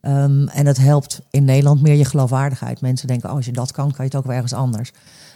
Ehm, 0.01 0.47
en 0.47 0.65
het 0.65 0.77
helpt 0.77 1.21
in 1.29 1.45
Nederland 1.45 1.81
meer 1.81 1.95
je 1.95 2.05
geloofwaardigheid. 2.05 2.81
Mensen 2.81 3.07
denken, 3.07 3.29
oh, 3.29 3.35
als 3.35 3.45
je 3.45 3.51
dat 3.51 3.71
kan, 3.71 3.87
kan 3.87 3.95
je 3.97 4.03
het 4.03 4.15
ook 4.15 4.25
wel 4.25 4.35
ergens 4.35 4.53
anders. 4.53 4.91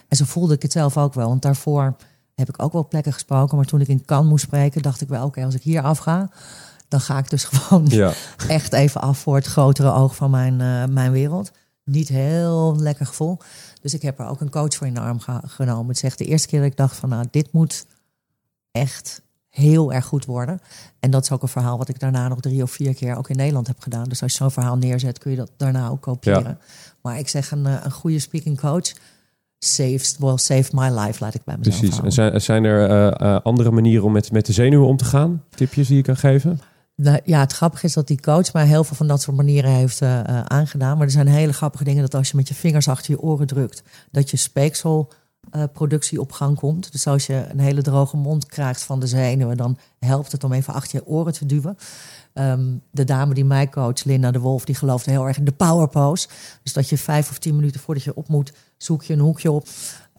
En 0.08 0.18
zo 0.18 0.26
voelde 0.26 0.54
ik 0.54 0.62
het 0.62 0.72
zelf 0.72 0.98
ook 0.98 1.14
wel. 1.14 1.28
Want 1.28 1.42
daarvoor 1.42 1.96
heb 2.36 2.50
ik 2.50 2.64
ook 2.64 2.74
wel 2.74 2.88
plekken 2.88 3.14
gesproken. 3.14 3.58
Maar 3.58 3.66
toen 3.66 3.82
ik 3.82 3.88
in 3.88 4.06
Cannes 4.06 4.30
moest 4.30 4.44
spreken, 4.44 4.82
dacht 4.82 5.02
ik 5.02 5.08
wel, 5.08 5.26
oké, 5.26 5.46
als 5.46 5.56
ik 5.56 5.62
hier 5.62 5.82
afga, 5.82 6.30
dan 6.94 7.02
ga 7.02 7.18
ik 7.18 7.30
dus 7.30 7.44
gewoon 7.52 7.86
Ja. 7.88 8.12
echt 8.48 8.74
even 8.74 9.02
af 9.02 9.18
voor 9.20 9.36
het 9.36 9.46
grotere 9.46 9.92
oog 9.94 10.16
van 10.16 10.30
mijn, 10.32 10.62
eh, 10.62 10.86
mijn 10.94 11.12
wereld. 11.12 11.52
Niet 11.86 12.08
heel 12.08 12.76
lekker 12.78 13.06
gevoel. 13.06 13.38
Dus 13.82 13.94
ik 13.94 14.02
heb 14.02 14.20
er 14.20 14.26
ook 14.28 14.42
een 14.42 14.50
coach 14.50 14.76
voor 14.76 14.88
in 14.88 14.94
de 14.94 15.00
arm 15.00 15.20
ge- 15.20 15.42
genomen. 15.48 15.88
Het 15.88 15.96
is 15.96 16.04
echt 16.04 16.18
de 16.18 16.26
eerste 16.26 16.48
keer 16.48 16.60
dat 16.62 16.72
ik 16.72 16.78
dacht 16.78 16.96
van 16.96 17.10
nou, 17.10 17.26
dit 17.32 17.52
moet 17.52 17.86
echt 18.72 19.22
heel 19.50 19.94
erg 19.94 20.06
goed 20.06 20.26
worden. 20.26 20.60
En 21.00 21.12
dat 21.12 21.24
is 21.24 21.32
ook 21.32 21.42
een 21.42 21.48
verhaal 21.48 21.78
wat 21.78 21.90
ik 21.90 22.00
daarna 22.00 22.28
nog 22.28 22.40
drie 22.40 22.64
of 22.64 22.72
vier 22.72 22.94
keer 22.94 23.16
ook 23.18 23.30
in 23.30 23.36
Nederland 23.36 23.68
heb 23.68 23.80
gedaan. 23.80 24.04
Dus 24.04 24.22
als 24.22 24.32
je 24.32 24.38
zo'n 24.38 24.52
verhaal 24.52 24.78
neerzet, 24.78 25.18
kun 25.18 25.32
je 25.32 25.38
dat 25.38 25.52
daarna 25.58 25.88
ook 25.90 26.02
kopiëren. 26.02 26.60
Maar 27.02 27.18
ik 27.20 27.28
zeg 27.28 27.52
een, 27.52 27.66
eh, 27.66 27.76
een 27.84 27.92
goede 27.92 28.20
speaking 28.20 28.60
coach 28.60 28.92
saves, 29.60 30.16
well, 30.20 30.38
saved 30.38 30.74
my 30.74 30.90
life, 30.90 31.24
laat 31.24 31.34
ik 31.34 31.44
bij 31.44 31.58
mezelf 31.58 31.80
Precies. 31.80 32.00
En 32.00 32.12
zijn, 32.12 32.42
zijn 32.42 32.64
er 32.64 33.12
eh, 33.14 33.40
andere 33.44 33.72
manieren 33.72 34.06
om 34.06 34.12
met, 34.12 34.32
met 34.32 34.46
de 34.46 34.54
zenuwen 34.54 34.88
om 34.88 34.98
te 34.98 35.06
gaan? 35.06 35.44
Tipjes 35.56 35.88
die 35.88 35.96
je 35.98 36.04
kan 36.04 36.18
geven? 36.18 36.60
Ja, 37.24 37.40
het 37.40 37.54
grappige 37.54 37.86
is 37.86 37.94
dat 37.94 38.08
die 38.08 38.22
coach 38.22 38.54
mij 38.54 38.66
heel 38.66 38.84
veel 38.84 38.96
van 38.96 39.08
dat 39.08 39.22
soort 39.22 39.38
manieren 39.38 39.72
heeft 39.72 40.02
eh, 40.02 40.20
eh, 40.20 40.46
aangedaan. 40.46 40.98
Maar 40.98 41.06
er 41.06 41.12
zijn 41.12 41.28
hele 41.28 41.54
grappige 41.54 41.84
dingen 41.84 42.02
dat 42.02 42.16
als 42.16 42.30
je 42.30 42.38
met 42.38 42.48
je 42.48 42.54
vingers 42.54 42.88
achter 42.88 43.12
je 43.12 43.22
oren 43.22 43.48
drukt, 43.48 43.84
dat 44.12 44.30
je 44.30 44.38
speekselproductie 44.38 46.22
op 46.22 46.32
gang 46.32 46.58
komt. 46.58 46.92
Dus 46.92 47.08
als 47.08 47.26
je 47.26 47.46
een 47.50 47.60
hele 47.60 47.82
droge 47.82 48.18
mond 48.18 48.46
krijgt 48.46 48.84
van 48.84 49.00
de 49.00 49.08
zenuwen, 49.08 49.58
dan 49.58 49.78
helpt 50.00 50.32
het 50.32 50.44
om 50.44 50.54
even 50.54 50.74
achter 50.74 51.00
je 51.00 51.06
oren 51.06 51.34
te 51.34 51.46
duwen. 51.46 51.78
Ehm, 52.34 52.66
de 52.92 53.04
dame 53.04 53.34
die 53.34 53.46
mij 53.46 53.70
coacht, 53.70 54.06
Linda 54.06 54.32
de 54.32 54.40
Wolf, 54.40 54.66
die 54.66 54.76
gelooft 54.76 55.06
heel 55.06 55.28
erg 55.28 55.38
in 55.38 55.46
de 55.46 55.52
power 55.52 55.88
pose. 55.88 56.28
Dus 56.64 56.74
dat 56.74 56.90
je 56.90 56.98
vijf 56.98 57.30
of 57.30 57.40
tien 57.40 57.56
minuten 57.56 57.80
voordat 57.80 58.04
je 58.04 58.16
op 58.16 58.28
moet, 58.28 58.54
zoek 58.78 59.04
je 59.04 59.14
een 59.14 59.20
hoekje 59.20 59.52
op. 59.52 59.68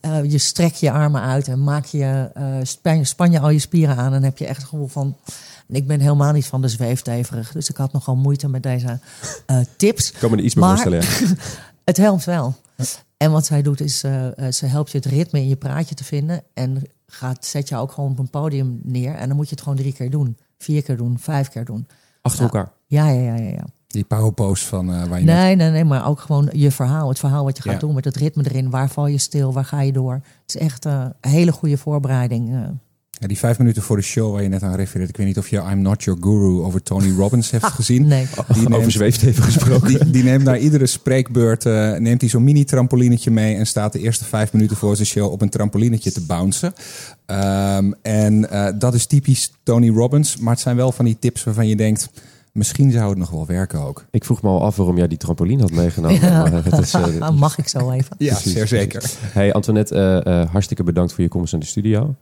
Eh, 0.00 0.30
je 0.30 0.38
strek 0.38 0.74
je 0.74 0.90
armen 0.90 1.20
uit 1.20 1.48
en 1.48 1.64
maak 1.64 1.84
je, 1.84 2.30
eh, 2.34 2.56
span, 2.62 3.04
span 3.04 3.30
je 3.30 3.40
al 3.40 3.50
je 3.50 3.58
spieren 3.58 3.96
aan. 3.96 4.12
En 4.12 4.22
heb 4.22 4.38
je 4.38 4.46
echt 4.46 4.60
het 4.60 4.68
gevoel 4.68 4.86
van. 4.86 5.16
En 5.68 5.74
ik 5.74 5.86
ben 5.86 6.00
helemaal 6.00 6.32
niet 6.32 6.46
van 6.46 6.60
de 6.62 6.68
zweefteverig. 6.68 7.52
Dus 7.52 7.68
ik 7.68 7.76
had 7.76 7.92
nogal 7.92 8.16
moeite 8.16 8.48
met 8.48 8.62
deze 8.62 8.98
eh, 9.46 9.58
tips. 9.76 10.12
Ik 10.12 10.18
kan 10.18 10.30
me 10.30 10.36
er 10.36 10.42
iets 10.42 10.54
meer 10.54 10.64
Maar- 10.64 10.78
voorstellen. 10.78 11.28
ja. 11.28 11.34
Het 11.84 11.96
helpt 11.96 12.24
wel. 12.24 12.54
En 13.16 13.30
wat 13.30 13.46
zij 13.46 13.62
doet 13.62 13.80
is, 13.80 14.02
eh, 14.02 14.46
eh, 14.46 14.52
ze 14.52 14.66
helpt 14.66 14.90
je 14.90 14.96
het 14.98 15.06
ritme 15.06 15.38
in 15.40 15.48
je 15.48 15.56
praatje 15.56 15.94
te 15.94 16.04
vinden. 16.04 16.42
En 16.54 16.82
gaat, 17.06 17.44
zet 17.46 17.68
je 17.68 17.76
ook 17.76 17.92
gewoon 17.92 18.10
op 18.10 18.18
een 18.18 18.30
podium 18.30 18.80
neer. 18.82 19.14
En 19.14 19.26
dan 19.28 19.36
moet 19.36 19.48
je 19.48 19.54
het 19.54 19.62
gewoon 19.62 19.78
drie 19.78 19.92
keer 19.92 20.10
doen. 20.10 20.36
Vier 20.58 20.82
keer 20.82 20.96
doen, 20.96 21.18
vijf 21.18 21.48
keer 21.48 21.64
doen. 21.64 21.86
Achter 22.22 22.42
elkaar. 22.42 22.72
Ja, 22.86 23.08
ja, 23.08 23.20
ja, 23.22 23.34
ja. 23.42 23.50
ja. 23.50 23.64
Die 23.86 24.04
powerpose 24.04 24.66
van 24.66 24.92
eh, 24.94 25.04
waar 25.04 25.18
je 25.18 25.24
net- 25.24 25.36
Nee, 25.36 25.56
nee, 25.56 25.70
nee, 25.70 25.84
maar 25.84 26.06
ook 26.06 26.20
gewoon 26.20 26.48
je 26.52 26.70
verhaal. 26.70 27.08
Het 27.08 27.18
verhaal 27.18 27.44
wat 27.44 27.56
je 27.56 27.62
gaat 27.62 27.72
Ja. 27.72 27.78
doen 27.78 27.94
met 27.94 28.04
het 28.04 28.16
ritme 28.16 28.44
erin. 28.50 28.70
Waar 28.70 28.88
val 28.90 29.06
je 29.06 29.18
stil? 29.18 29.52
Waar 29.52 29.64
ga 29.64 29.80
je 29.80 29.92
door? 29.92 30.14
Het 30.14 30.54
is 30.54 30.56
echt 30.56 30.84
een 30.84 31.12
hele 31.20 31.52
goede 31.52 31.76
voorbereiding. 31.76 32.78
Ja, 33.18 33.26
die 33.26 33.38
vijf 33.38 33.58
minuten 33.58 33.82
voor 33.82 33.96
de 33.96 34.02
show 34.02 34.32
waar 34.32 34.42
je 34.42 34.48
net 34.48 34.62
aan 34.62 34.74
refereert. 34.74 35.08
Ik 35.08 35.16
weet 35.16 35.26
niet 35.26 35.38
of 35.38 35.48
je 35.48 35.56
I'm 35.70 35.82
Not 35.82 36.02
Your 36.04 36.20
Guru 36.22 36.60
over 36.62 36.82
Tony 36.82 37.12
Robbins 37.16 37.50
heeft 37.50 37.64
gezien. 37.80 38.06
nee. 38.06 38.26
Die 38.52 38.62
neemt- 38.62 38.74
Over 38.74 38.90
zweefteven 38.90 39.42
gesproken. 39.52 39.88
Die, 39.88 40.10
die 40.10 40.22
neemt 40.22 40.44
naar 40.44 40.58
iedere 40.58 40.86
spreekbeurt 40.86 41.66
eh, 41.66 41.92
neemt 41.96 42.20
hij 42.20 42.30
zo'n 42.30 42.44
mini 42.44 42.64
trampolinetje 42.64 43.30
mee 43.30 43.56
en 43.56 43.66
staat 43.66 43.92
de 43.92 43.98
eerste 44.00 44.24
vijf 44.24 44.52
minuten 44.52 44.76
voor 44.76 44.96
zijn 44.96 45.08
show 45.08 45.32
op 45.32 45.40
een 45.42 45.48
trampolinetje 45.48 46.12
te 46.12 46.20
bouncen. 46.20 46.72
Ehm, 47.26 47.92
en 48.02 48.50
eh, 48.50 48.66
dat 48.78 48.94
is 48.94 49.06
typisch 49.06 49.52
Tony 49.62 49.88
Robbins, 49.90 50.36
maar 50.36 50.52
het 50.52 50.62
zijn 50.62 50.76
wel 50.76 50.92
van 50.92 51.04
die 51.04 51.16
tips 51.18 51.44
waarvan 51.44 51.66
je 51.68 51.76
denkt, 51.76 52.10
misschien 52.52 52.90
zou 52.90 53.08
het 53.08 53.18
nog 53.18 53.30
wel 53.30 53.46
werken 53.46 53.80
ook. 53.80 54.04
Ik 54.10 54.24
vroeg 54.24 54.42
me 54.42 54.48
al 54.48 54.62
af 54.62 54.76
waarom 54.76 54.96
jij 54.96 55.08
die 55.08 55.18
trampoline 55.18 55.62
had 55.62 55.70
meegenomen. 55.72 56.20
Ja. 56.20 56.42
Maar 56.50 56.64
het 56.64 56.78
is, 56.78 56.94
eh, 56.94 57.30
Mag 57.38 57.58
ik 57.58 57.68
zo 57.68 57.90
even? 57.90 58.16
Ja, 58.18 58.34
zeer 58.34 58.66
zeker. 58.66 59.02
Hey 59.20 59.52
Antoinette, 59.52 59.94
eh, 60.24 60.40
eh, 60.40 60.50
hartstikke 60.50 60.82
bedankt 60.82 61.12
voor 61.12 61.22
je 61.24 61.30
komst 61.30 61.52
naar 61.52 61.60
de 61.60 61.66
studio. 61.66 62.14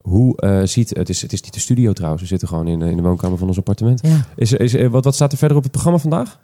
Hoe 0.00 0.36
eh, 0.36 0.60
ziet 0.64 0.96
het? 0.96 1.08
Is, 1.08 1.22
het 1.22 1.32
is 1.32 1.42
niet 1.42 1.54
de 1.54 1.60
studio 1.60 1.92
trouwens. 1.92 2.22
We 2.22 2.28
zitten 2.28 2.48
gewoon 2.48 2.68
in, 2.68 2.82
eh, 2.82 2.90
in 2.90 2.96
de 2.96 3.02
woonkamer 3.02 3.38
van 3.38 3.48
ons 3.48 3.56
appartement. 3.56 4.06
Ja. 4.06 4.24
Is, 4.36 4.52
is, 4.52 4.74
eh, 4.74 4.88
wat, 4.88 5.04
wat 5.04 5.14
staat 5.14 5.32
er 5.32 5.38
verder 5.38 5.56
op 5.56 5.62
het 5.62 5.72
programma 5.72 5.98
vandaag? 5.98 6.38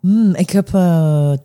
Hmm, 0.00 0.34
ik 0.34 0.50
heb 0.50 0.66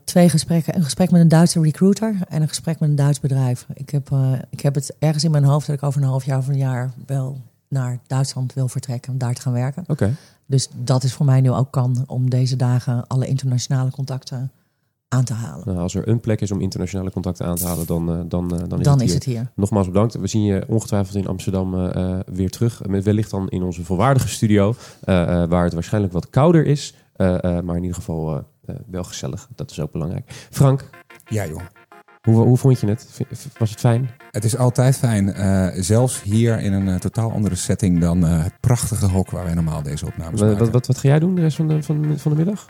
twee 0.04 0.30
gesprekken. 0.30 0.76
Een 0.76 0.84
gesprek 0.84 1.12
met 1.12 1.22
een 1.22 1.28
Duitse 1.28 1.62
recruiter 1.62 2.16
en 2.30 2.42
een 2.42 2.48
gesprek 2.48 2.80
met 2.80 2.90
een 2.90 2.96
Duits 2.96 3.20
bedrijf. 3.20 3.66
Ik 3.74 3.90
heb, 3.90 4.10
ik 4.50 4.60
heb 4.60 4.76
het 4.76 4.96
ergens 5.00 5.24
in 5.24 5.32
mijn 5.32 5.44
hoofd 5.44 5.68
dat 5.68 5.76
ik 5.76 5.84
over 5.84 6.02
een 6.02 6.08
half 6.08 6.26
jaar 6.26 6.38
of 6.38 6.48
een 6.48 6.58
jaar 6.58 6.92
wel 7.06 7.38
naar 7.68 8.00
Duitsland 8.08 8.54
wil 8.54 8.68
vertrekken 8.68 9.12
om 9.12 9.18
daar 9.18 9.34
te 9.34 9.42
gaan 9.42 9.54
werken. 9.54 9.84
Oké. 9.88 10.16
Dus 10.46 10.70
dat 10.78 11.04
is 11.04 11.14
voor 11.14 11.26
mij 11.26 11.42
nu 11.42 11.52
ook 11.52 11.72
kan 11.72 12.04
om 12.08 12.30
deze 12.30 12.56
dagen 12.56 13.08
alle 13.08 13.28
internationale 13.28 13.92
contacten 13.92 14.52
aan 15.12 15.24
te 15.24 15.34
halen. 15.34 15.64
Nou, 15.68 15.78
als 15.80 15.96
er 15.96 16.08
een 16.08 16.20
plek 16.20 16.42
is 16.42 16.52
om 16.52 16.62
internationale 16.62 17.12
contacten 17.12 17.46
aan 17.46 17.56
te 17.56 17.66
halen, 17.66 17.86
dan, 17.88 18.10
eh, 18.12 18.20
dan, 18.28 18.52
eh, 18.52 18.60
dan 18.68 18.80
is 18.80 18.86
Dan 18.86 18.94
het 18.94 19.02
is 19.02 19.08
hier. 19.08 19.16
het 19.16 19.24
hier. 19.24 19.52
Nogmaals 19.56 19.88
bedankt. 19.88 20.14
We 20.16 20.28
zien 20.28 20.44
je 20.44 20.64
ongetwijfeld 20.68 21.16
in 21.16 21.28
Amsterdam 21.28 21.74
eh, 21.76 21.96
eh, 22.14 22.20
weer 22.26 22.50
terug. 22.50 22.82
Met 22.88 23.04
wellicht 23.04 23.32
dan 23.32 23.50
in 23.50 23.64
onze 23.64 23.84
volwaardige 23.84 24.28
studio, 24.28 24.76
eh, 25.04 25.44
eh, 25.44 25.50
waar 25.50 25.64
het 25.64 25.74
waarschijnlijk 25.74 26.14
wat 26.14 26.30
kouder 26.30 26.66
is. 26.66 26.94
eh, 27.16 27.44
eh, 27.58 27.64
maar 27.64 27.76
in 27.76 27.82
ieder 27.82 27.98
geval 27.98 28.36
eh, 28.36 28.42
eh, 28.66 28.76
wel 28.88 29.04
gezellig. 29.04 29.48
Dat 29.56 29.72
is 29.72 29.80
ook 29.80 29.92
belangrijk. 29.92 30.48
Frank, 30.52 30.90
Ja 31.26 31.46
joh. 31.48 31.62
Hoe, 32.22 32.46
hoe 32.46 32.58
vond 32.58 32.80
je 32.80 32.88
het? 32.88 33.22
Was 33.58 33.70
het 33.70 33.80
fijn? 33.80 34.10
Het 34.32 34.44
is 34.44 34.58
altijd 34.58 34.98
fijn, 34.98 35.34
eh, 35.34 35.68
zelfs 35.76 36.22
hier 36.22 36.60
in 36.60 36.74
een 36.74 36.88
eh, 36.88 36.96
totaal 36.96 37.32
andere 37.32 37.56
setting 37.56 38.00
dan 38.00 38.26
eh, 38.26 38.44
het 38.44 38.54
prachtige 38.60 39.06
hok 39.06 39.32
waar 39.32 39.44
wij 39.44 39.54
normaal 39.54 39.82
deze 39.82 40.06
opnames 40.06 40.40
Wat, 40.40 40.50
maken. 40.50 40.64
wat, 40.64 40.74
wat, 40.74 40.88
wat 40.88 40.98
ga 40.98 41.08
jij 41.08 41.20
doen 41.20 41.36
de 41.36 41.42
rest 41.42 41.56
van 41.56 41.68
de, 41.68 41.84
van, 41.84 42.14
van 42.18 42.36
de 42.36 42.38
middag? 42.38 42.66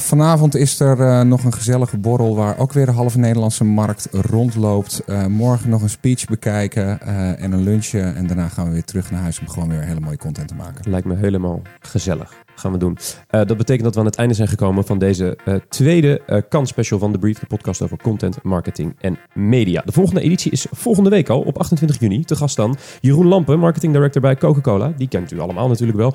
Vanavond 0.00 0.54
is 0.54 0.80
er 0.80 1.26
nog 1.26 1.44
een 1.44 1.52
gezellige 1.52 1.98
borrel 1.98 2.36
waar 2.36 2.58
ook 2.58 2.72
weer 2.72 2.86
de 2.86 2.92
halve 2.92 3.18
Nederlandse 3.18 3.64
markt 3.64 4.08
rondloopt. 4.10 5.02
Morgen 5.28 5.70
nog 5.70 5.82
een 5.82 5.90
speech 5.90 6.24
bekijken 6.24 7.00
en 7.38 7.52
een 7.52 7.62
lunchje. 7.62 8.00
En 8.00 8.26
daarna 8.26 8.48
gaan 8.48 8.66
we 8.66 8.72
weer 8.72 8.84
terug 8.84 9.10
naar 9.10 9.22
huis 9.22 9.40
om 9.40 9.48
gewoon 9.48 9.68
weer 9.68 9.82
hele 9.82 10.00
mooie 10.00 10.16
content 10.16 10.48
te 10.48 10.54
maken. 10.54 10.90
Lijkt 10.90 11.06
me 11.06 11.16
helemaal 11.16 11.62
gezellig. 11.80 12.46
Gaan 12.58 12.72
we 12.72 12.78
doen. 12.78 12.98
Eh, 13.28 13.40
dat 13.46 13.56
betekent 13.56 13.84
dat 13.84 13.94
we 13.94 14.00
aan 14.00 14.06
het 14.06 14.16
einde 14.16 14.34
zijn 14.34 14.48
gekomen 14.48 14.84
van 14.84 14.98
deze 14.98 15.38
eh, 15.44 15.54
tweede 15.68 16.20
eh 16.26 16.42
kansspecial 16.48 16.98
van 16.98 17.12
The 17.12 17.18
Brief, 17.18 17.38
de 17.38 17.46
podcast 17.46 17.82
over 17.82 17.96
content, 18.02 18.42
marketing 18.42 18.96
en 19.00 19.18
media. 19.34 19.82
De 19.84 19.92
volgende 19.92 20.20
editie 20.20 20.50
is 20.50 20.66
volgende 20.70 21.10
week 21.10 21.28
al, 21.28 21.40
op 21.40 21.58
28 21.58 22.00
juni. 22.00 22.24
Te 22.24 22.36
gast 22.36 22.56
dan 22.56 22.76
Jeroen 23.00 23.26
Lampen, 23.26 23.58
marketing 23.58 23.92
director 23.92 24.22
bij 24.22 24.36
Coca-Cola. 24.36 24.92
Die 24.96 25.08
kent 25.08 25.32
u 25.32 25.40
allemaal 25.40 25.68
natuurlijk 25.68 25.98
wel. 25.98 26.14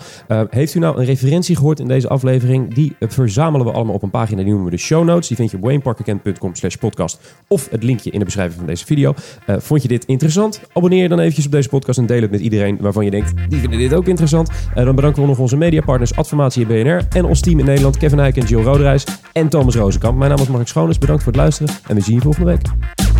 Heeft 0.50 0.76
u 0.76 0.80
nou 0.80 0.98
een 0.98 1.06
referentie 1.06 1.56
gehoord 1.56 1.80
in 1.80 1.88
deze 1.88 2.08
aflevering? 2.08 2.74
Die 2.74 2.96
verzamelen 3.00 3.66
we 3.66 3.72
allemaal 3.72 3.96
op 3.96 4.04
een 4.04 4.10
pagina. 4.10 4.38
Die 4.38 4.48
noemen 4.48 4.66
we 4.66 4.72
de 4.72 4.82
show 4.82 5.04
notes. 5.04 5.28
Die 5.28 5.38
vind 5.38 5.52
je 5.52 5.58
op 5.58 5.64
wayneparkerkent.com 5.64 6.56
slash 6.56 6.76
podcast. 6.76 7.20
Of 7.48 7.70
het 7.70 7.84
linkje 7.84 8.12
in 8.12 8.20
de 8.20 8.26
beschrijving 8.26 8.58
van 8.58 8.68
deze 8.68 8.86
video. 8.86 9.14
Vond 9.46 9.82
je 9.82 9.88
dit 9.88 10.06
interessant? 10.06 10.62
Abonneer 10.74 11.02
je 11.02 11.10
dan 11.10 11.20
eventjes 11.20 11.46
op 11.46 11.52
deze 11.52 11.70
podcast 11.70 11.98
en 11.98 12.06
deel 12.06 12.22
het 12.22 12.32
met 12.32 12.42
iedereen 12.42 12.78
waarvan 12.80 13.06
je 13.06 13.12
denkt, 13.12 13.34
die 13.50 13.60
vinden 13.60 13.80
dit 13.80 13.94
ook 13.94 14.08
interessant. 14.08 14.50
Dan 14.76 14.96
bedanken 14.96 15.22
we 15.22 15.28
nog 15.28 15.40
onze 15.40 15.58
mediapartners 15.58 16.16
Adformatie 16.34 16.66
en 16.66 16.84
BNR 16.84 17.18
en 17.18 17.26
ons 17.26 17.42
team 17.42 17.60
in 17.60 17.66
Nederland, 17.66 17.98
Kevin 17.98 18.20
Eyck 18.20 18.38
en 18.38 18.46
Jill 18.46 18.64
Roderijs 18.64 19.06
en 19.32 19.50
Thomas 19.50 19.76
Rozenkamp. 19.76 20.18
Mijn 20.18 20.30
naam 20.30 20.40
is 20.40 20.48
Mark 20.48 20.68
Schoones, 20.68 20.98
bedankt 20.98 21.24
voor 21.24 21.32
het 21.32 21.42
luisteren 21.42 21.74
en 21.88 21.96
we 21.96 22.02
zien 22.02 22.16
je 22.16 22.22
volgende 22.22 22.52
week. 22.52 23.13